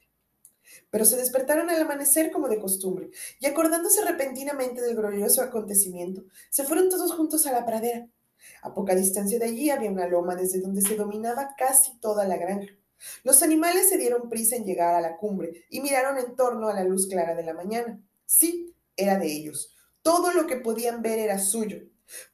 Pero 0.90 1.04
se 1.04 1.16
despertaron 1.16 1.70
al 1.70 1.80
amanecer 1.80 2.30
como 2.30 2.48
de 2.48 2.60
costumbre, 2.60 3.10
y 3.40 3.46
acordándose 3.46 4.04
repentinamente 4.04 4.80
del 4.82 4.96
glorioso 4.96 5.42
acontecimiento, 5.42 6.24
se 6.50 6.64
fueron 6.64 6.88
todos 6.88 7.12
juntos 7.12 7.46
a 7.46 7.52
la 7.52 7.64
pradera. 7.64 8.08
A 8.62 8.74
poca 8.74 8.94
distancia 8.94 9.38
de 9.38 9.46
allí 9.46 9.70
había 9.70 9.90
una 9.90 10.06
loma 10.06 10.34
desde 10.34 10.60
donde 10.60 10.82
se 10.82 10.96
dominaba 10.96 11.54
casi 11.56 11.98
toda 12.00 12.26
la 12.26 12.36
granja. 12.36 12.72
Los 13.24 13.42
animales 13.42 13.88
se 13.88 13.98
dieron 13.98 14.28
prisa 14.28 14.56
en 14.56 14.64
llegar 14.64 14.94
a 14.94 15.00
la 15.00 15.16
cumbre 15.16 15.64
y 15.68 15.80
miraron 15.80 16.18
en 16.18 16.36
torno 16.36 16.68
a 16.68 16.74
la 16.74 16.84
luz 16.84 17.08
clara 17.08 17.34
de 17.34 17.42
la 17.42 17.54
mañana. 17.54 18.00
Sí, 18.26 18.74
era 18.96 19.18
de 19.18 19.26
ellos. 19.26 19.74
Todo 20.02 20.32
lo 20.32 20.46
que 20.46 20.56
podían 20.56 21.02
ver 21.02 21.18
era 21.18 21.38
suyo. 21.38 21.82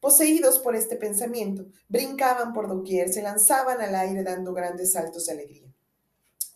Poseídos 0.01 0.59
por 0.59 0.75
este 0.75 0.97
pensamiento, 0.97 1.67
brincaban 1.89 2.53
por 2.53 2.69
doquier, 2.69 3.13
se 3.13 3.23
lanzaban 3.23 3.81
al 3.81 3.95
aire 3.95 4.25
dando 4.25 4.53
grandes 4.53 4.93
saltos 4.93 5.27
de 5.27 5.33
alegría. 5.33 5.68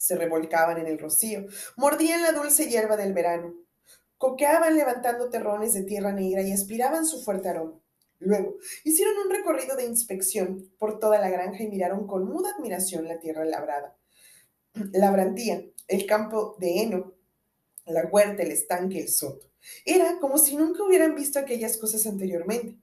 Se 0.02 0.16
revolcaban 0.16 0.78
en 0.78 0.88
el 0.88 0.98
rocío, 0.98 1.46
mordían 1.76 2.22
la 2.22 2.32
dulce 2.32 2.68
hierba 2.68 2.96
del 2.96 3.12
verano, 3.12 3.54
coqueaban 4.18 4.76
levantando 4.76 5.30
terrones 5.30 5.74
de 5.74 5.84
tierra 5.84 6.10
negra 6.10 6.42
y 6.42 6.50
aspiraban 6.50 7.06
su 7.06 7.22
fuerte 7.22 7.50
aroma. 7.50 7.80
Luego, 8.18 8.56
hicieron 8.82 9.16
un 9.18 9.30
recorrido 9.30 9.76
de 9.76 9.86
inspección 9.86 10.68
por 10.76 10.98
toda 10.98 11.20
la 11.20 11.30
granja 11.30 11.62
y 11.62 11.68
miraron 11.68 12.08
con 12.08 12.24
muda 12.24 12.50
admiración 12.50 13.06
la 13.06 13.20
tierra 13.20 13.44
labrada. 13.44 13.96
La 14.92 15.12
brandía, 15.12 15.62
el 15.86 16.04
campo 16.04 16.56
de 16.58 16.80
heno, 16.80 17.14
la 17.86 18.04
huerta, 18.06 18.42
el 18.42 18.50
estanque, 18.50 18.98
el 18.98 19.08
soto. 19.08 19.52
Era 19.84 20.18
como 20.18 20.36
si 20.36 20.56
nunca 20.56 20.82
hubieran 20.82 21.14
visto 21.14 21.38
aquellas 21.38 21.76
cosas 21.76 22.04
anteriormente. 22.08 22.76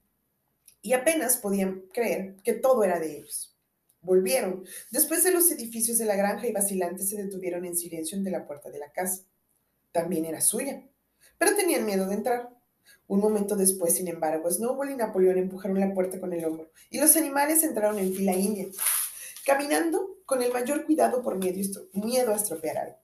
Y 0.80 0.94
apenas 0.94 1.36
podían 1.36 1.82
creer 1.92 2.36
que 2.44 2.54
todo 2.54 2.82
era 2.82 2.98
de 2.98 3.18
ellos. 3.18 3.49
Volvieron. 4.02 4.64
Después 4.90 5.24
de 5.24 5.32
los 5.32 5.50
edificios 5.50 5.98
de 5.98 6.06
la 6.06 6.16
granja 6.16 6.46
y 6.46 6.52
vacilantes 6.52 7.08
se 7.08 7.22
detuvieron 7.22 7.64
en 7.64 7.76
silencio 7.76 8.16
ante 8.16 8.30
la 8.30 8.46
puerta 8.46 8.70
de 8.70 8.78
la 8.78 8.92
casa. 8.92 9.24
También 9.92 10.24
era 10.24 10.40
suya, 10.40 10.88
pero 11.38 11.56
tenían 11.56 11.84
miedo 11.84 12.06
de 12.06 12.14
entrar. 12.14 12.48
Un 13.06 13.20
momento 13.20 13.56
después, 13.56 13.94
sin 13.94 14.08
embargo, 14.08 14.50
Snowball 14.50 14.92
y 14.92 14.96
Napoleón 14.96 15.38
empujaron 15.38 15.80
la 15.80 15.92
puerta 15.92 16.20
con 16.20 16.32
el 16.32 16.44
hombro 16.44 16.70
y 16.90 16.98
los 16.98 17.16
animales 17.16 17.62
entraron 17.62 17.98
en 17.98 18.14
fila 18.14 18.32
india, 18.32 18.66
caminando 19.44 20.18
con 20.24 20.42
el 20.42 20.52
mayor 20.52 20.86
cuidado 20.86 21.22
por 21.22 21.36
miedo 21.38 22.32
a 22.32 22.36
estropear 22.36 22.78
algo. 22.78 22.98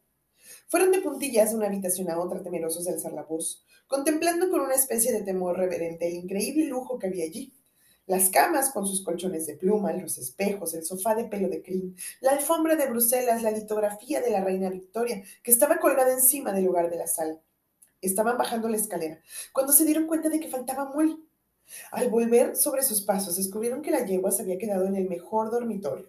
Fueron 0.68 0.92
de 0.92 1.00
puntillas 1.00 1.50
de 1.50 1.56
una 1.56 1.66
habitación 1.66 2.10
a 2.10 2.18
otra 2.18 2.42
temerosos 2.42 2.84
de 2.84 2.92
alzar 2.92 3.12
la 3.12 3.22
voz, 3.22 3.64
contemplando 3.86 4.50
con 4.50 4.60
una 4.60 4.74
especie 4.74 5.12
de 5.12 5.22
temor 5.22 5.56
reverente 5.56 6.08
el 6.08 6.14
increíble 6.14 6.66
lujo 6.66 6.98
que 6.98 7.06
había 7.06 7.24
allí. 7.24 7.52
Las 8.06 8.30
camas 8.30 8.70
con 8.70 8.86
sus 8.86 9.02
colchones 9.02 9.46
de 9.46 9.56
pluma, 9.56 9.92
los 9.92 10.16
espejos, 10.18 10.74
el 10.74 10.84
sofá 10.84 11.16
de 11.16 11.24
pelo 11.24 11.48
de 11.48 11.60
crin, 11.60 11.96
la 12.20 12.32
alfombra 12.32 12.76
de 12.76 12.86
Bruselas, 12.86 13.42
la 13.42 13.50
litografía 13.50 14.20
de 14.20 14.30
la 14.30 14.44
reina 14.44 14.70
Victoria, 14.70 15.24
que 15.42 15.50
estaba 15.50 15.78
colgada 15.80 16.12
encima 16.12 16.52
del 16.52 16.66
lugar 16.66 16.88
de 16.88 16.96
la 16.96 17.08
sala. 17.08 17.40
Estaban 18.00 18.38
bajando 18.38 18.68
la 18.68 18.76
escalera 18.76 19.20
cuando 19.52 19.72
se 19.72 19.84
dieron 19.84 20.06
cuenta 20.06 20.28
de 20.28 20.38
que 20.38 20.48
faltaba 20.48 20.92
Molly. 20.94 21.20
Al 21.90 22.08
volver 22.08 22.54
sobre 22.54 22.82
sus 22.82 23.02
pasos, 23.02 23.36
descubrieron 23.36 23.82
que 23.82 23.90
la 23.90 24.06
yegua 24.06 24.30
se 24.30 24.42
había 24.42 24.58
quedado 24.58 24.86
en 24.86 24.94
el 24.94 25.08
mejor 25.08 25.50
dormitorio. 25.50 26.08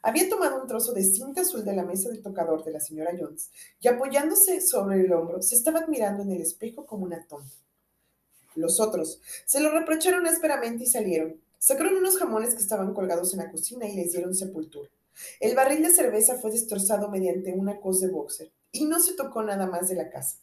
Había 0.00 0.30
tomado 0.30 0.62
un 0.62 0.66
trozo 0.66 0.94
de 0.94 1.04
cinta 1.04 1.42
azul 1.42 1.66
de 1.66 1.74
la 1.74 1.84
mesa 1.84 2.08
del 2.08 2.22
tocador 2.22 2.64
de 2.64 2.72
la 2.72 2.80
señora 2.80 3.12
Jones 3.18 3.50
y 3.78 3.88
apoyándose 3.88 4.62
sobre 4.62 5.02
el 5.02 5.12
hombro, 5.12 5.42
se 5.42 5.54
estaba 5.54 5.80
admirando 5.80 6.22
en 6.22 6.32
el 6.32 6.40
espejo 6.40 6.86
como 6.86 7.04
una 7.04 7.26
tonta. 7.26 7.65
Los 8.56 8.80
otros 8.80 9.20
se 9.44 9.60
lo 9.60 9.70
reprocharon 9.70 10.26
ásperamente 10.26 10.84
y 10.84 10.86
salieron. 10.88 11.40
Sacaron 11.58 11.96
unos 11.96 12.18
jamones 12.18 12.54
que 12.54 12.62
estaban 12.62 12.92
colgados 12.94 13.32
en 13.32 13.40
la 13.40 13.50
cocina 13.50 13.86
y 13.86 13.94
les 13.94 14.12
dieron 14.12 14.34
sepultura. 14.34 14.90
El 15.40 15.54
barril 15.54 15.82
de 15.82 15.90
cerveza 15.90 16.36
fue 16.36 16.50
destrozado 16.50 17.08
mediante 17.08 17.52
una 17.52 17.80
cos 17.80 18.00
de 18.00 18.08
boxer 18.08 18.50
y 18.72 18.84
no 18.84 19.00
se 19.00 19.14
tocó 19.14 19.42
nada 19.42 19.66
más 19.66 19.88
de 19.88 19.94
la 19.94 20.10
casa 20.10 20.38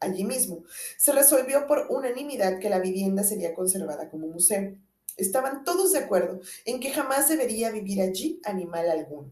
allí 0.00 0.24
mismo. 0.24 0.64
Se 0.96 1.12
resolvió 1.12 1.66
por 1.66 1.86
unanimidad 1.90 2.58
que 2.58 2.70
la 2.70 2.80
vivienda 2.80 3.22
sería 3.22 3.54
conservada 3.54 4.08
como 4.08 4.26
museo. 4.26 4.74
Estaban 5.16 5.64
todos 5.64 5.92
de 5.92 5.98
acuerdo 5.98 6.40
en 6.64 6.80
que 6.80 6.90
jamás 6.90 7.28
debería 7.28 7.70
vivir 7.70 8.00
allí 8.00 8.40
animal 8.44 8.90
alguno. 8.90 9.30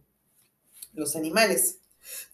Los 0.92 1.16
animales 1.16 1.78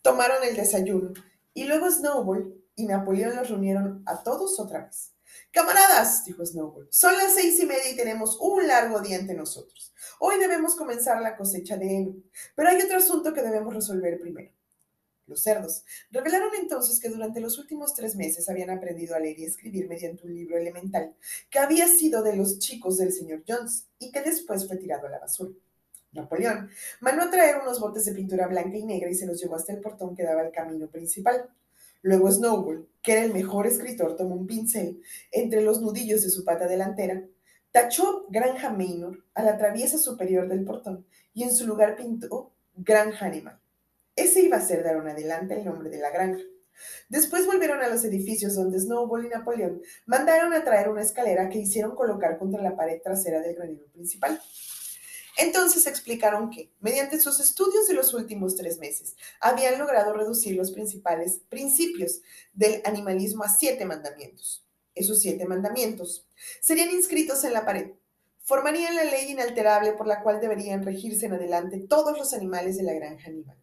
tomaron 0.02 0.42
el 0.44 0.56
desayuno 0.56 1.12
y 1.54 1.64
luego 1.64 1.90
Snowball 1.90 2.54
y 2.76 2.86
Napoleón 2.86 3.36
los 3.36 3.48
reunieron 3.48 4.02
a 4.06 4.22
todos 4.22 4.58
otra 4.58 4.86
vez. 4.86 5.13
Camaradas, 5.54 6.24
dijo 6.24 6.44
Snowball, 6.44 6.88
son 6.90 7.16
las 7.16 7.32
seis 7.32 7.60
y 7.60 7.66
media 7.66 7.88
y 7.88 7.94
tenemos 7.94 8.36
un 8.40 8.66
largo 8.66 9.00
día 9.00 9.18
ante 9.18 9.34
nosotros. 9.34 9.94
Hoy 10.18 10.36
debemos 10.40 10.74
comenzar 10.74 11.22
la 11.22 11.36
cosecha 11.36 11.76
de 11.76 11.96
heno, 11.96 12.16
pero 12.56 12.70
hay 12.70 12.82
otro 12.82 12.96
asunto 12.96 13.32
que 13.32 13.40
debemos 13.40 13.72
resolver 13.72 14.18
primero 14.18 14.50
los 15.26 15.42
cerdos, 15.42 15.84
revelaron 16.10 16.50
entonces 16.60 16.98
que 16.98 17.08
durante 17.08 17.40
los 17.40 17.58
últimos 17.58 17.94
tres 17.94 18.16
meses 18.16 18.48
habían 18.48 18.70
aprendido 18.70 19.14
a 19.14 19.20
leer 19.20 19.38
y 19.38 19.44
escribir 19.44 19.88
mediante 19.88 20.26
un 20.26 20.34
libro 20.34 20.58
elemental 20.58 21.14
que 21.48 21.60
había 21.60 21.86
sido 21.86 22.22
de 22.24 22.36
los 22.36 22.58
chicos 22.58 22.98
del 22.98 23.12
señor 23.12 23.42
Jones 23.46 23.86
y 23.98 24.10
que 24.10 24.22
después 24.22 24.66
fue 24.66 24.76
tirado 24.76 25.06
a 25.06 25.10
la 25.10 25.20
basura. 25.20 25.54
Napoleón 26.12 26.68
mandó 27.00 27.22
a 27.22 27.30
traer 27.30 27.56
unos 27.62 27.80
botes 27.80 28.04
de 28.04 28.12
pintura 28.12 28.48
blanca 28.48 28.76
y 28.76 28.84
negra 28.84 29.08
y 29.08 29.14
se 29.14 29.26
los 29.26 29.40
llevó 29.40 29.56
hasta 29.56 29.72
el 29.72 29.80
portón 29.80 30.14
que 30.14 30.24
daba 30.24 30.42
al 30.42 30.52
camino 30.52 30.88
principal. 30.88 31.48
Luego 32.04 32.30
Snowball, 32.30 32.86
que 33.02 33.12
era 33.12 33.24
el 33.24 33.32
mejor 33.32 33.66
escritor, 33.66 34.14
tomó 34.14 34.34
un 34.34 34.46
pincel 34.46 35.00
entre 35.32 35.62
los 35.62 35.80
nudillos 35.80 36.22
de 36.22 36.28
su 36.28 36.44
pata 36.44 36.66
delantera, 36.66 37.24
tachó 37.72 38.26
Granja 38.28 38.68
Maynor 38.68 39.24
a 39.32 39.42
la 39.42 39.56
traviesa 39.56 39.96
superior 39.96 40.46
del 40.46 40.64
portón 40.64 41.06
y 41.32 41.44
en 41.44 41.54
su 41.54 41.66
lugar 41.66 41.96
pintó 41.96 42.52
Granja 42.76 43.24
Animal. 43.24 43.58
Ese 44.14 44.42
iba 44.42 44.58
a 44.58 44.60
ser 44.60 44.84
un 44.98 45.08
adelante 45.08 45.54
el 45.54 45.64
nombre 45.64 45.88
de 45.88 45.96
la 45.96 46.10
granja. 46.10 46.42
Después 47.08 47.46
volvieron 47.46 47.80
a 47.80 47.88
los 47.88 48.04
edificios 48.04 48.54
donde 48.54 48.80
Snowball 48.80 49.24
y 49.24 49.30
Napoleón 49.30 49.80
mandaron 50.04 50.52
a 50.52 50.62
traer 50.62 50.90
una 50.90 51.00
escalera 51.00 51.48
que 51.48 51.60
hicieron 51.60 51.94
colocar 51.94 52.36
contra 52.36 52.62
la 52.62 52.76
pared 52.76 53.00
trasera 53.02 53.40
del 53.40 53.54
granero 53.54 53.86
principal. 53.94 54.38
Entonces 55.36 55.86
explicaron 55.86 56.50
que, 56.50 56.70
mediante 56.80 57.20
sus 57.20 57.40
estudios 57.40 57.88
de 57.88 57.94
los 57.94 58.14
últimos 58.14 58.54
tres 58.54 58.78
meses, 58.78 59.16
habían 59.40 59.78
logrado 59.78 60.12
reducir 60.12 60.56
los 60.56 60.70
principales 60.70 61.40
principios 61.48 62.20
del 62.52 62.80
animalismo 62.84 63.44
a 63.44 63.48
siete 63.48 63.84
mandamientos. 63.84 64.64
Esos 64.94 65.20
siete 65.20 65.44
mandamientos 65.44 66.26
serían 66.60 66.90
inscritos 66.90 67.42
en 67.44 67.52
la 67.52 67.64
pared. 67.64 67.90
Formarían 68.44 68.94
la 68.94 69.04
ley 69.04 69.32
inalterable 69.32 69.92
por 69.92 70.06
la 70.06 70.22
cual 70.22 70.40
deberían 70.40 70.84
regirse 70.84 71.26
en 71.26 71.32
adelante 71.32 71.78
todos 71.80 72.16
los 72.16 72.32
animales 72.32 72.76
de 72.76 72.84
la 72.84 72.92
granja 72.92 73.28
animal 73.28 73.56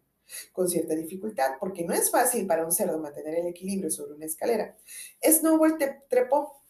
con 0.52 0.70
cierta 0.70 0.96
dificultad, 0.96 1.58
porque 1.60 1.84
no 1.84 1.94
es 1.94 2.10
fácil 2.10 2.48
para 2.48 2.66
un 2.66 2.72
cerdo 2.72 3.00
mantener 3.00 3.36
el 3.36 3.48
equilibrio 3.48 3.90
sobre 3.90 4.14
una 4.14 4.26
escalera. 4.26 4.78
Snowball 5.22 5.78
trepó 6.10 6.61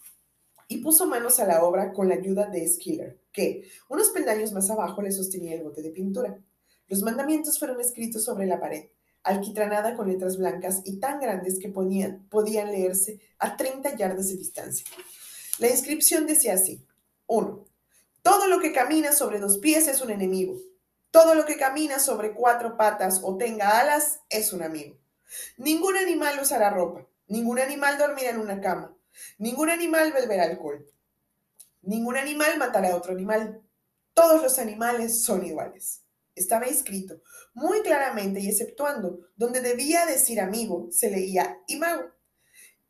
y 0.72 0.78
puso 0.78 1.06
manos 1.06 1.42
a 1.42 1.46
la 1.46 1.66
obra 1.66 1.92
con 1.92 2.08
la 2.08 2.16
ayuda 2.16 2.46
de 2.46 2.66
Skiller, 2.66 3.20
que, 3.34 3.70
unos 3.90 4.12
peldaños 4.12 4.54
más 4.54 4.70
abajo, 4.70 5.02
le 5.02 5.12
sostenía 5.12 5.54
el 5.54 5.64
bote 5.64 5.82
de 5.82 5.90
pintura. 5.92 6.40
Los 6.88 7.02
mandamientos 7.02 7.60
fueron 7.60 7.82
escritos 7.82 8.24
sobre 8.24 8.46
la 8.46 8.58
pared, 8.58 8.86
alquitranada 9.24 9.98
con 9.98 10.08
letras 10.08 10.38
blancas 10.38 10.82
y 10.86 10.98
tan 10.98 11.20
grandes 11.20 11.60
que 11.60 11.68
podían, 11.68 12.72
leerse 12.72 13.20
a 13.38 13.58
30 13.58 13.98
yardas 13.98 14.30
de 14.30 14.38
distancia. 14.38 14.86
La 15.60 15.70
inscripción 15.70 16.26
decía 16.26 16.54
así: 16.54 16.86
1. 17.28 17.66
Todo 18.22 18.48
lo 18.48 18.62
que 18.62 18.72
camina 18.72 19.12
sobre 19.12 19.40
dos 19.40 19.58
pies 19.58 19.90
es 19.90 20.00
un 20.00 20.10
enemigo. 20.10 20.56
Todo 21.12 21.36
lo 21.36 21.46
que 21.46 21.58
camina 21.58 22.00
sobre 22.00 22.34
cuatro 22.34 22.78
patas 22.78 23.20
o 23.24 23.36
tenga 23.36 23.82
alas 23.82 24.22
es 24.30 24.54
un 24.54 24.64
amigo. 24.64 24.98
Ningún 25.58 25.98
animal 25.98 26.40
usará 26.42 26.70
ropa, 26.70 27.06
ningún 27.28 27.60
animal 27.60 27.98
dormirá 27.98 28.30
en 28.30 28.40
una 28.40 28.62
cama, 28.62 28.96
ningún 29.38 29.69
animal 29.69 30.13
beberá 30.13 30.43
alcohol. 30.43 30.86
Ningún 31.82 32.17
animal 32.17 32.58
matará 32.58 32.91
a 32.91 32.95
otro 32.95 33.13
animal. 33.13 33.62
Todos 34.13 34.41
los 34.41 34.60
animales 34.60 35.24
son 35.24 35.45
iguales. 35.45 36.04
Estaba 36.36 36.65
escrito 36.65 37.21
muy 37.54 37.82
claramente 37.82 38.39
y 38.39 38.47
exceptuando 38.47 39.19
donde 39.36 39.62
debía 39.62 40.06
decir 40.06 40.39
amigo, 40.39 40.88
se 40.91 41.10
leía 41.10 41.62
imago. 41.67 42.04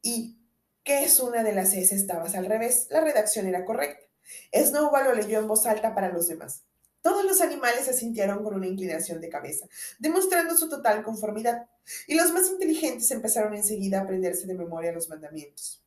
Y 0.01 0.38
que 0.84 1.03
es 1.03 1.19
una 1.19 1.43
de 1.43 1.53
las 1.53 1.73
S 1.73 1.93
estabas 1.95 2.36
al 2.36 2.45
revés. 2.45 2.88
La 2.89 3.01
redacción 3.01 3.47
era 3.47 3.65
correcta. 3.65 4.05
Snowball 4.53 5.05
lo 5.05 5.13
leyó 5.13 5.39
en 5.39 5.47
voz 5.47 5.65
alta 5.65 5.93
para 5.93 6.12
los 6.12 6.27
demás. 6.27 6.63
Todos 7.01 7.25
los 7.25 7.41
animales 7.41 7.86
se 7.86 7.93
sintieron 7.93 8.43
con 8.43 8.53
una 8.53 8.67
inclinación 8.67 9.19
de 9.21 9.29
cabeza, 9.29 9.67
demostrando 9.97 10.55
su 10.55 10.69
total 10.69 11.03
conformidad, 11.03 11.67
y 12.07 12.13
los 12.13 12.31
más 12.31 12.47
inteligentes 12.47 13.10
empezaron 13.10 13.55
enseguida 13.55 13.99
a 13.99 14.03
aprenderse 14.03 14.45
de 14.45 14.53
memoria 14.53 14.91
los 14.91 15.10
mandamientos. 15.10 15.81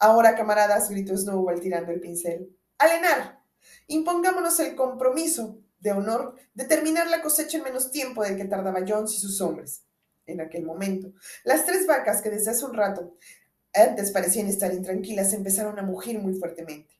Ahora, 0.00 0.34
camaradas, 0.34 0.88
gritó 0.88 1.16
Snowball 1.16 1.60
tirando 1.60 1.92
el 1.92 2.00
pincel. 2.00 2.56
Alenar, 2.78 3.44
impongámonos 3.86 4.58
el 4.60 4.74
compromiso 4.74 5.58
de 5.78 5.92
honor 5.92 6.36
de 6.54 6.64
terminar 6.64 7.08
la 7.08 7.22
cosecha 7.22 7.58
en 7.58 7.64
menos 7.64 7.90
tiempo 7.90 8.24
del 8.24 8.36
que 8.36 8.46
tardaba 8.46 8.80
Jones 8.86 9.12
y 9.14 9.18
sus 9.18 9.40
hombres. 9.42 9.84
En 10.24 10.40
aquel 10.40 10.64
momento, 10.64 11.12
las 11.44 11.66
tres 11.66 11.86
vacas 11.86 12.22
que 12.22 12.30
desde 12.30 12.52
hace 12.52 12.64
un 12.64 12.74
rato 12.74 13.14
antes 13.74 14.10
parecían 14.10 14.46
estar 14.46 14.72
intranquilas 14.72 15.32
empezaron 15.32 15.78
a 15.78 15.82
mugir 15.82 16.18
muy 16.18 16.34
fuertemente. 16.34 16.94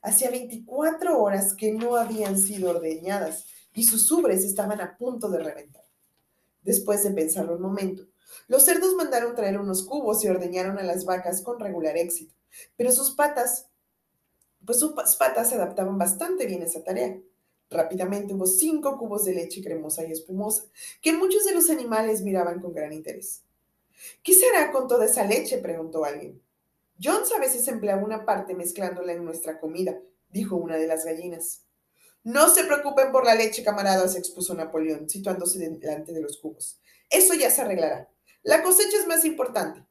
Hacía 0.00 0.30
24 0.30 1.20
horas 1.20 1.54
que 1.54 1.72
no 1.72 1.96
habían 1.96 2.38
sido 2.38 2.70
ordeñadas 2.70 3.46
y 3.74 3.84
sus 3.84 4.10
ubres 4.12 4.44
estaban 4.44 4.80
a 4.80 4.96
punto 4.96 5.28
de 5.28 5.42
reventar. 5.42 5.84
Después 6.62 7.02
de 7.02 7.10
pensarlo 7.10 7.56
un 7.56 7.62
momento, 7.62 8.06
los 8.48 8.64
cerdos 8.64 8.94
mandaron 8.94 9.34
traer 9.34 9.58
unos 9.58 9.84
cubos 9.84 10.24
y 10.24 10.28
ordeñaron 10.28 10.78
a 10.78 10.82
las 10.82 11.04
vacas 11.04 11.42
con 11.42 11.60
regular 11.60 11.96
éxito, 11.96 12.34
pero 12.76 12.92
sus 12.92 13.12
patas, 13.12 13.68
pues 14.64 14.78
sus 14.78 14.92
patas 15.16 15.48
se 15.48 15.56
adaptaban 15.56 15.98
bastante 15.98 16.46
bien 16.46 16.62
a 16.62 16.66
esa 16.66 16.82
tarea. 16.82 17.18
Rápidamente 17.70 18.34
hubo 18.34 18.46
cinco 18.46 18.98
cubos 18.98 19.24
de 19.24 19.34
leche 19.34 19.62
cremosa 19.62 20.04
y 20.04 20.12
espumosa, 20.12 20.64
que 21.00 21.12
muchos 21.12 21.44
de 21.44 21.54
los 21.54 21.70
animales 21.70 22.22
miraban 22.22 22.60
con 22.60 22.72
gran 22.72 22.92
interés. 22.92 23.42
¿Qué 24.22 24.34
será 24.34 24.70
con 24.72 24.88
toda 24.88 25.06
esa 25.06 25.24
leche? 25.24 25.58
preguntó 25.58 26.04
alguien. 26.04 26.40
Jones 27.02 27.32
a 27.32 27.40
veces 27.40 27.66
empleaba 27.68 28.04
una 28.04 28.24
parte 28.24 28.54
mezclándola 28.54 29.12
en 29.12 29.24
nuestra 29.24 29.58
comida, 29.58 29.98
dijo 30.30 30.56
una 30.56 30.76
de 30.76 30.86
las 30.86 31.04
gallinas. 31.04 31.62
No 32.22 32.48
se 32.48 32.64
preocupen 32.64 33.12
por 33.12 33.24
la 33.24 33.34
leche, 33.34 33.62
camaradas, 33.62 34.16
expuso 34.16 34.54
Napoleón, 34.54 35.08
situándose 35.10 35.58
delante 35.58 36.12
de 36.12 36.22
los 36.22 36.38
cubos. 36.38 36.80
Eso 37.10 37.34
ya 37.34 37.50
se 37.50 37.62
arreglará. 37.62 38.08
La 38.42 38.62
cosecha 38.62 38.96
es 38.96 39.06
más 39.06 39.24
importante. 39.24 39.84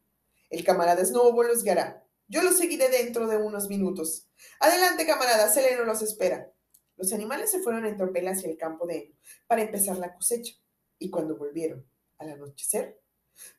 El 0.50 0.64
camarada 0.64 1.06
Snowball 1.06 1.48
los 1.48 1.64
guiará. 1.64 2.03
Yo 2.34 2.42
los 2.42 2.58
seguiré 2.58 2.90
dentro 2.90 3.28
de 3.28 3.38
unos 3.38 3.70
minutos. 3.70 4.28
Adelante, 4.60 5.06
camarada, 5.06 5.48
Seleno 5.50 5.84
los 5.84 6.02
espera. 6.02 6.52
Los 6.98 7.14
animales 7.14 7.52
se 7.52 7.60
fueron 7.60 7.86
en 7.86 7.96
tropel 7.96 8.28
hacia 8.28 8.50
el 8.50 8.58
campo 8.58 8.88
de 8.88 8.98
heno 8.98 9.16
para 9.46 9.62
empezar 9.62 10.00
la 10.00 10.16
cosecha, 10.16 10.56
y 10.98 11.12
cuando 11.12 11.38
volvieron 11.38 11.88
al 12.18 12.32
anochecer, 12.32 13.00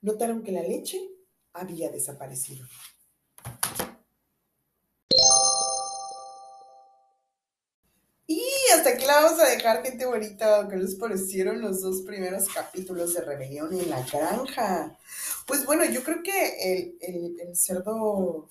notaron 0.00 0.42
que 0.42 0.50
la 0.50 0.62
leche 0.62 0.98
había 1.52 1.88
desaparecido. 1.92 2.66
Hasta 8.84 8.96
aquí 8.98 9.06
la 9.06 9.22
vamos 9.22 9.40
a 9.40 9.48
dejar, 9.48 9.82
gente 9.82 10.04
bonita, 10.04 10.68
que 10.68 10.76
les 10.76 10.96
parecieron 10.96 11.62
los 11.62 11.80
dos 11.80 12.02
primeros 12.02 12.46
capítulos 12.52 13.14
de 13.14 13.22
Rebelión 13.22 13.72
en 13.72 13.88
la 13.88 14.02
Granja. 14.02 14.98
Pues 15.46 15.64
bueno, 15.64 15.86
yo 15.86 16.04
creo 16.04 16.22
que 16.22 16.98
el, 17.00 17.56
cerdo 17.56 18.46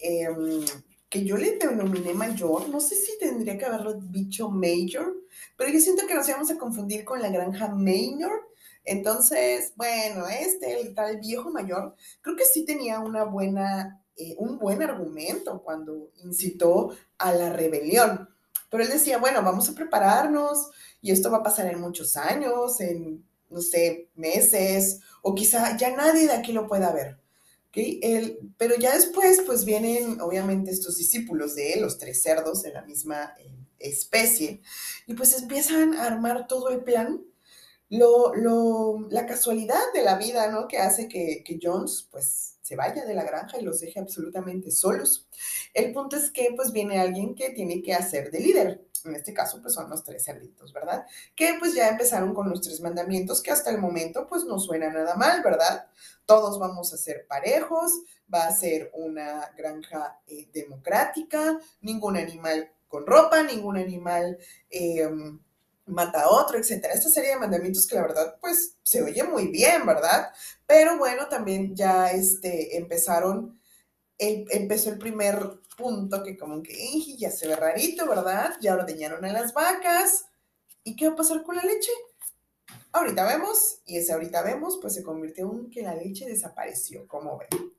em, 0.00 0.62
que 1.08 1.24
yo 1.24 1.38
le 1.38 1.56
denominé 1.56 2.12
mayor, 2.12 2.68
no 2.68 2.80
sé 2.80 2.96
si 2.96 3.18
tendría 3.18 3.56
que 3.56 3.64
haberlo 3.64 3.94
dicho 3.94 4.50
major, 4.50 5.14
pero 5.56 5.70
yo 5.70 5.80
siento 5.80 6.06
que 6.06 6.16
nos 6.16 6.28
íbamos 6.28 6.50
a 6.50 6.58
confundir 6.58 7.06
con 7.06 7.22
la 7.22 7.30
granja 7.30 7.68
Maynor. 7.68 8.50
Entonces, 8.84 9.72
bueno, 9.76 10.28
este, 10.28 10.82
el 10.82 10.94
tal 10.94 11.18
viejo 11.18 11.50
mayor, 11.50 11.94
creo 12.20 12.36
que 12.36 12.44
sí 12.44 12.66
tenía 12.66 13.00
una 13.00 13.24
buena 13.24 14.02
eh, 14.16 14.34
un 14.36 14.58
buen 14.58 14.82
argumento 14.82 15.62
cuando 15.62 16.10
incitó 16.22 16.94
a 17.16 17.32
la 17.32 17.50
rebelión. 17.50 18.28
Pero 18.72 18.84
él 18.84 18.90
decía, 18.90 19.18
bueno, 19.18 19.42
vamos 19.42 19.68
a 19.68 19.74
prepararnos 19.74 20.70
y 21.02 21.12
esto 21.12 21.30
va 21.30 21.38
a 21.38 21.42
pasar 21.42 21.66
en 21.66 21.78
muchos 21.78 22.16
años, 22.16 22.80
en, 22.80 23.22
no 23.50 23.60
sé, 23.60 24.08
meses, 24.14 25.00
o 25.20 25.34
quizá 25.34 25.76
ya 25.76 25.94
nadie 25.94 26.26
de 26.26 26.32
aquí 26.32 26.52
lo 26.52 26.66
pueda 26.66 26.90
ver. 26.90 27.18
¿okay? 27.68 28.00
Él, 28.02 28.38
pero 28.56 28.74
ya 28.76 28.94
después, 28.94 29.42
pues 29.44 29.66
vienen 29.66 30.22
obviamente 30.22 30.70
estos 30.70 30.96
discípulos 30.96 31.54
de 31.54 31.74
él, 31.74 31.82
los 31.82 31.98
tres 31.98 32.22
cerdos 32.22 32.62
de 32.62 32.72
la 32.72 32.80
misma 32.80 33.34
eh, 33.38 33.54
especie, 33.78 34.62
y 35.06 35.12
pues 35.12 35.38
empiezan 35.38 35.92
a 35.92 36.06
armar 36.06 36.46
todo 36.46 36.70
el 36.70 36.82
plan 36.82 37.20
lo, 37.90 38.34
lo, 38.34 39.06
la 39.10 39.26
casualidad 39.26 39.82
de 39.92 40.02
la 40.02 40.16
vida, 40.16 40.50
¿no? 40.50 40.66
Que 40.66 40.78
hace 40.78 41.08
que, 41.08 41.44
que, 41.44 41.58
Jones, 41.62 42.08
pues, 42.10 42.51
se 42.62 42.76
vaya 42.76 43.04
de 43.04 43.14
la 43.14 43.24
granja 43.24 43.58
y 43.58 43.62
los 43.62 43.80
deje 43.80 43.98
absolutamente 43.98 44.70
solos. 44.70 45.28
El 45.74 45.92
punto 45.92 46.16
es 46.16 46.30
que, 46.30 46.52
pues, 46.56 46.72
viene 46.72 47.00
alguien 47.00 47.34
que 47.34 47.50
tiene 47.50 47.82
que 47.82 47.92
hacer 47.92 48.30
de 48.30 48.40
líder. 48.40 48.84
En 49.04 49.16
este 49.16 49.34
caso, 49.34 49.60
pues, 49.60 49.74
son 49.74 49.90
los 49.90 50.04
tres 50.04 50.24
cerditos, 50.24 50.72
¿verdad? 50.72 51.04
Que, 51.34 51.56
pues, 51.58 51.74
ya 51.74 51.88
empezaron 51.88 52.32
con 52.34 52.48
los 52.48 52.60
tres 52.60 52.80
mandamientos 52.80 53.42
que 53.42 53.50
hasta 53.50 53.70
el 53.70 53.78
momento, 53.78 54.26
pues, 54.28 54.44
no 54.44 54.60
suena 54.60 54.90
nada 54.90 55.16
mal, 55.16 55.42
¿verdad? 55.42 55.86
Todos 56.24 56.58
vamos 56.60 56.92
a 56.94 56.96
ser 56.96 57.26
parejos, 57.26 58.00
va 58.32 58.46
a 58.46 58.52
ser 58.52 58.90
una 58.94 59.50
granja 59.56 60.20
eh, 60.28 60.48
democrática, 60.52 61.58
ningún 61.80 62.16
animal 62.16 62.72
con 62.86 63.06
ropa, 63.06 63.42
ningún 63.42 63.76
animal... 63.76 64.38
Eh, 64.70 65.10
mata 65.86 66.22
a 66.22 66.30
otro, 66.30 66.58
etcétera. 66.58 66.94
Esta 66.94 67.08
serie 67.08 67.30
de 67.30 67.38
mandamientos 67.38 67.86
que 67.86 67.96
la 67.96 68.02
verdad, 68.02 68.36
pues, 68.40 68.76
se 68.82 69.02
oye 69.02 69.22
muy 69.24 69.48
bien, 69.48 69.84
¿verdad? 69.86 70.32
Pero 70.66 70.98
bueno, 70.98 71.28
también 71.28 71.74
ya 71.74 72.12
este, 72.12 72.76
empezaron, 72.76 73.60
empezó 74.18 74.90
el 74.90 74.98
primer 74.98 75.60
punto 75.76 76.22
que 76.22 76.36
como 76.36 76.62
que 76.62 77.16
ya 77.18 77.30
se 77.30 77.48
ve 77.48 77.56
rarito, 77.56 78.06
¿verdad? 78.06 78.54
Ya 78.60 78.74
ordeñaron 78.74 79.24
a 79.24 79.32
las 79.32 79.52
vacas. 79.52 80.26
¿Y 80.84 80.96
qué 80.96 81.08
va 81.08 81.14
a 81.14 81.16
pasar 81.16 81.42
con 81.42 81.56
la 81.56 81.62
leche? 81.62 81.90
Ahorita 82.92 83.24
vemos, 83.24 83.80
y 83.86 83.96
ese 83.96 84.12
ahorita 84.12 84.42
vemos, 84.42 84.78
pues 84.80 84.94
se 84.94 85.02
convirtió 85.02 85.50
en 85.50 85.70
que 85.70 85.82
la 85.82 85.94
leche 85.94 86.26
desapareció, 86.26 87.06
como 87.08 87.38
ven. 87.38 87.72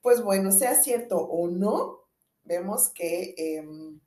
Pues 0.00 0.22
bueno, 0.22 0.50
sea 0.52 0.80
cierto 0.80 1.18
o 1.18 1.48
no, 1.48 2.06
vemos 2.44 2.88
que 2.90 3.34
em, 3.36 4.00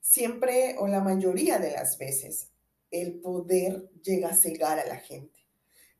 siempre 0.00 0.76
o 0.78 0.86
la 0.86 1.00
mayoría 1.00 1.58
de 1.58 1.72
las 1.72 1.98
veces 1.98 2.51
el 2.92 3.20
poder 3.20 3.90
llega 4.02 4.28
a 4.28 4.36
cegar 4.36 4.78
a 4.78 4.86
la 4.86 4.96
gente. 4.96 5.40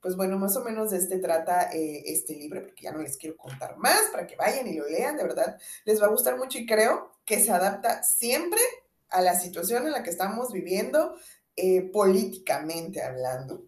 Pues 0.00 0.16
bueno, 0.16 0.38
más 0.38 0.57
o 0.57 0.64
menos 0.64 0.90
de 0.90 0.98
este 0.98 1.18
trata 1.18 1.70
eh, 1.72 2.02
este 2.07 2.35
libro, 2.35 2.62
porque 2.62 2.83
ya 2.83 2.92
no 2.92 2.98
les 2.98 3.16
quiero 3.16 3.37
contar 3.37 3.76
más 3.78 4.11
para 4.11 4.26
que 4.26 4.37
vayan 4.37 4.66
y 4.66 4.74
lo 4.74 4.87
lean, 4.88 5.16
de 5.16 5.22
verdad 5.22 5.59
les 5.85 6.02
va 6.02 6.07
a 6.07 6.11
gustar 6.11 6.37
mucho 6.37 6.59
y 6.59 6.66
creo 6.66 7.12
que 7.24 7.38
se 7.38 7.52
adapta 7.52 8.02
siempre 8.02 8.61
a 9.09 9.22
la 9.22 9.38
situación 9.38 9.87
en 9.87 9.92
la 9.92 10.02
que 10.02 10.11
estamos 10.11 10.52
viviendo 10.52 11.14
eh, 11.57 11.83
políticamente 11.83 13.02
hablando. 13.02 13.64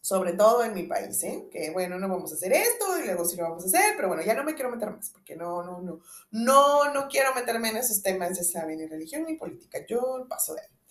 Sobre 0.00 0.32
todo 0.32 0.64
en 0.64 0.74
mi 0.74 0.82
país, 0.82 1.22
¿eh? 1.22 1.48
Que 1.52 1.70
bueno, 1.70 1.96
no 1.96 2.08
vamos 2.08 2.32
a 2.32 2.34
hacer 2.34 2.52
esto 2.52 2.98
y 2.98 3.04
luego 3.04 3.24
sí 3.24 3.36
lo 3.36 3.44
vamos 3.44 3.62
a 3.62 3.66
hacer, 3.68 3.94
pero 3.94 4.08
bueno, 4.08 4.24
ya 4.24 4.34
no 4.34 4.42
me 4.42 4.54
quiero 4.54 4.68
meter 4.68 4.90
más, 4.90 5.10
porque 5.10 5.36
no, 5.36 5.62
no, 5.62 5.80
no, 5.80 6.00
no, 6.32 6.92
no 6.92 7.08
quiero 7.08 7.32
meterme 7.36 7.68
en 7.68 7.76
esos 7.76 8.02
temas, 8.02 8.36
ya 8.36 8.42
saben, 8.42 8.78
ni 8.78 8.86
religión 8.86 9.24
ni 9.24 9.36
política, 9.36 9.78
yo 9.86 10.26
paso 10.28 10.54
de 10.54 10.62
ahí. 10.62 10.81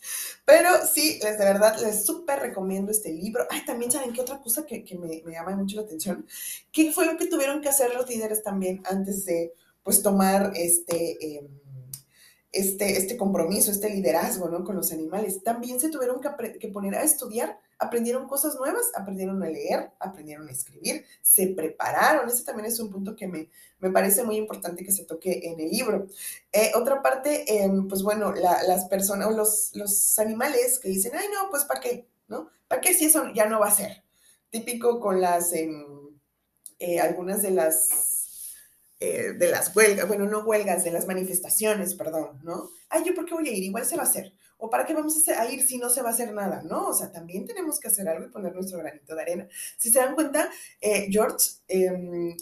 Pero 0.46 0.70
sí, 0.86 1.20
les 1.24 1.38
de 1.38 1.46
verdad, 1.46 1.80
les 1.82 2.06
súper 2.06 2.40
recomiendo 2.40 2.92
este 2.92 3.12
libro. 3.12 3.46
Ay, 3.50 3.66
también 3.66 3.92
saben 3.92 4.14
que 4.14 4.22
otra 4.22 4.40
cosa 4.40 4.66
que, 4.66 4.84
me, 4.98 5.22
llama 5.32 5.56
mucho 5.56 5.78
la 5.78 5.84
atención, 5.84 6.26
¿qué 6.72 6.92
fue 6.92 7.06
lo 7.06 7.18
que 7.18 7.28
tuvieron 7.28 7.62
que 7.62 7.70
hacer 7.70 7.94
los 7.94 8.10
líderes 8.10 8.44
también 8.44 8.82
antes 8.86 9.26
de, 9.26 9.54
pues, 9.84 10.02
tomar 10.02 10.52
este... 10.56 11.38
Em, 11.38 11.48
este, 12.54 12.98
este 12.98 13.16
compromiso, 13.16 13.72
este 13.72 13.90
liderazgo, 13.90 14.50
¿no? 14.50 14.66
Con 14.66 14.76
los 14.76 14.92
animales. 14.92 15.42
También 15.42 15.80
se 15.80 15.90
tuvieron 15.90 16.20
que, 16.20 16.60
que, 16.60 16.68
poner 16.68 16.96
a 16.96 17.04
estudiar, 17.04 17.58
aprendieron 17.82 18.28
cosas 18.28 18.56
nuevas, 18.56 18.92
aprendieron 18.96 19.42
a 19.42 19.50
leer, 19.50 19.92
aprendieron 20.00 20.48
a 20.48 20.52
escribir, 20.52 21.04
se 21.24 21.48
prepararon. 21.48 22.30
Ese 22.30 22.44
también 22.44 22.68
es 22.68 22.80
un 22.80 22.92
punto 22.92 23.16
que 23.16 23.28
me, 23.28 23.50
me 23.80 23.90
parece 23.90 24.24
muy 24.24 24.38
importante 24.38 24.86
que 24.86 24.92
se 24.92 25.04
toque 25.04 25.42
en 25.44 25.60
el 25.60 25.72
libro. 25.72 26.06
Eh, 26.52 26.72
otra 26.76 27.02
parte, 27.02 27.64
em, 27.64 27.88
pues 27.88 28.04
bueno, 28.04 28.34
las 28.34 28.86
personas 28.86 29.28
o 29.28 29.32
los, 29.32 29.72
los 29.74 30.20
animales 30.20 30.78
que 30.78 30.90
dicen, 30.90 31.14
ay, 31.16 31.26
no, 31.34 31.50
pues 31.50 31.66
¿para 31.66 31.80
qué? 31.80 32.08
¿No? 32.28 32.50
¿Para 32.68 32.82
qué 32.82 32.94
si 32.94 33.06
eso 33.06 33.34
ya 33.34 33.48
no 33.48 33.60
va 33.60 33.68
a 33.68 33.76
ser? 33.76 34.04
Típico 34.52 35.00
con 35.00 35.20
las, 35.20 35.52
em, 35.54 35.84
eh, 36.78 37.00
algunas 37.00 37.42
de 37.42 37.52
las 37.52 38.12
eh, 39.04 39.34
de 39.34 39.50
las 39.50 39.76
huelgas, 39.76 40.08
bueno, 40.08 40.26
no 40.26 40.42
huelgas, 40.42 40.84
de 40.84 40.92
las 40.92 41.08
manifestaciones, 41.08 41.96
perdón, 41.96 42.40
¿no? 42.44 42.70
Ay, 42.88 43.02
¿yo 43.04 43.16
por 43.16 43.26
qué 43.26 43.34
voy 43.34 43.50
a 43.50 43.52
ir? 43.52 43.64
Igual 43.64 43.84
se 43.84 43.96
va 43.96 44.04
a 44.04 44.06
hacer. 44.06 44.32
¿O 44.64 44.70
para 44.70 44.86
qué 44.86 44.94
vamos 44.94 45.28
a 45.28 45.52
ir 45.52 45.64
si 45.64 45.80
no 45.80 45.90
se 45.90 46.04
va 46.04 46.10
a 46.10 46.14
hacer 46.14 46.32
nada? 46.34 46.62
No, 46.62 46.90
o 46.90 46.94
sea, 46.94 47.12
también 47.12 47.48
tenemos 47.48 47.80
que 47.80 47.88
hacer 47.88 48.08
algo 48.08 48.28
y 48.28 48.30
poner 48.30 48.54
nuestro 48.54 48.78
granito 48.78 49.16
de 49.16 49.22
arena. 49.24 49.48
Si 49.76 49.92
se 49.92 49.98
dan 49.98 50.14
cuenta, 50.14 50.52
eh, 50.80 51.08
George 51.10 51.50
em, 51.68 52.38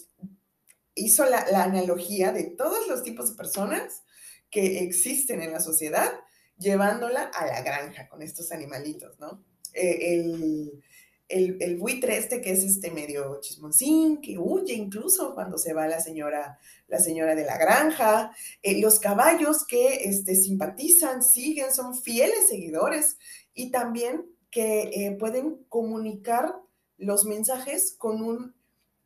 hizo 0.96 1.24
la, 1.24 1.40
analogía 1.64 2.34
de 2.34 2.44
todos 2.44 2.90
los 2.90 3.04
tipos 3.04 3.30
de 3.30 3.38
personas 3.38 4.04
que 4.52 4.80
existen 4.80 5.42
en 5.42 5.54
la 5.54 5.62
sociedad, 5.62 6.12
llevándola 6.58 7.24
a 7.24 7.46
la 7.46 7.62
granja 7.62 8.10
con 8.10 8.22
estos 8.22 8.52
animalitos, 8.52 9.18
¿no? 9.18 9.42
Eh, 9.74 10.16
el, 10.16 10.84
el, 11.30 11.78
buitre 11.78 12.18
este 12.18 12.42
que 12.42 12.52
es 12.52 12.64
este 12.64 12.92
medio 12.92 13.40
chismoncín, 13.40 14.20
que 14.20 14.38
huye 14.38 14.74
incluso 14.74 15.36
cuando 15.36 15.58
se 15.58 15.74
va 15.74 15.88
la 15.88 16.02
señora, 16.02 16.60
la 16.88 17.00
señora 17.00 17.36
de 17.36 17.46
la 17.46 17.58
granja, 17.58 18.32
eh, 18.64 18.82
los 18.82 19.00
caballos 19.00 19.66
que 19.66 20.10
este, 20.10 20.36
simpatizan, 20.36 21.24
siguen, 21.24 21.72
son 21.74 21.96
fieles 21.96 22.50
seguidores 22.50 23.18
y 23.54 23.70
también 23.70 24.26
que 24.50 24.90
eh, 24.94 25.16
pueden 25.20 25.64
comunicar 25.70 26.56
los 26.98 27.26
mensajes 27.26 27.96
con 27.98 28.24
un 28.24 28.56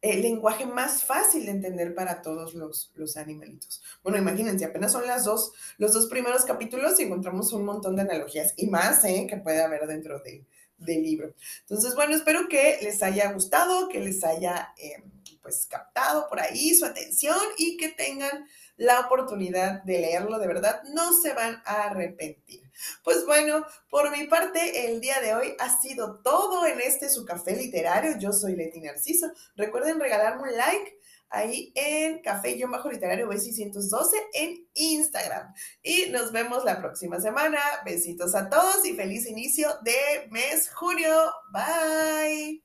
eh, 0.02 0.18
lenguaje 0.18 0.66
más 0.66 1.04
fácil 1.04 1.46
de 1.46 1.52
entender 1.52 1.96
para 1.96 2.22
todos 2.22 2.54
los, 2.56 2.92
los, 2.96 3.16
animalitos. 3.16 3.82
Bueno, 4.04 4.18
imagínense, 4.18 4.66
apenas 4.66 4.92
son 4.92 5.08
las 5.08 5.24
dos, 5.24 5.54
los 5.78 5.94
dos 5.94 6.08
primeros 6.08 6.44
capítulos 6.44 7.00
y 7.00 7.04
encontramos 7.04 7.54
un 7.54 7.64
montón 7.64 7.96
de 7.96 8.02
analogías 8.02 8.54
y 8.58 8.68
más 8.68 9.04
¿eh? 9.06 9.28
que 9.30 9.38
puede 9.38 9.62
haber 9.62 9.88
dentro 9.88 10.20
de, 10.20 10.46
del 10.84 11.04
libro. 11.04 11.34
Entonces, 11.62 11.96
bueno, 11.96 12.16
espero 12.16 12.48
que 12.48 12.80
les 12.82 13.02
haya 13.04 13.32
gustado, 13.32 13.90
que 13.90 14.00
les 14.00 14.24
haya 14.24 14.74
eh, 14.78 15.04
pues 15.42 15.68
captado 15.68 16.28
por 16.30 16.40
ahí 16.40 16.74
su 16.74 16.86
atención 16.86 17.38
y 17.58 17.78
que 17.78 17.90
tengan 17.90 18.48
la 18.78 19.02
oportunidad 19.02 19.84
de 19.84 20.00
leerlo, 20.00 20.40
de 20.40 20.48
verdad, 20.48 20.82
no 20.94 21.14
se 21.14 21.34
van 21.34 21.62
a 21.66 21.84
arrepentir. 21.84 22.64
Pues 23.04 23.26
bueno, 23.26 23.66
por 23.90 24.10
mi 24.12 24.26
parte, 24.26 24.88
el 24.88 25.00
día 25.00 25.22
de 25.22 25.36
hoy 25.36 25.56
ha 25.60 25.80
sido 25.80 26.20
todo 26.22 26.66
en 26.66 26.82
este 26.82 27.10
su 27.10 27.24
café 27.26 27.56
literario. 27.56 28.18
Yo 28.18 28.34
soy 28.34 28.56
Leti 28.56 28.82
Narciso. 28.82 29.32
Recuerden 29.56 30.00
regalarme 30.00 30.44
un 30.44 30.58
like 30.58 31.00
ahí 31.34 31.74
en 31.76 32.22
Café-Literario 32.22 33.28
B612 33.28 34.12
en 34.34 34.68
Instagram. 34.76 35.54
Y 35.82 36.10
nos 36.12 36.32
vemos 36.32 36.64
la 36.64 36.80
próxima 36.80 37.20
semana. 37.20 37.60
Besitos 37.84 38.36
a 38.36 38.50
todos 38.50 38.86
y 38.86 38.94
feliz 38.94 39.28
inicio 39.28 39.70
de 39.84 40.28
mes 40.30 40.70
junio. 40.70 41.14
Bye. 41.52 42.64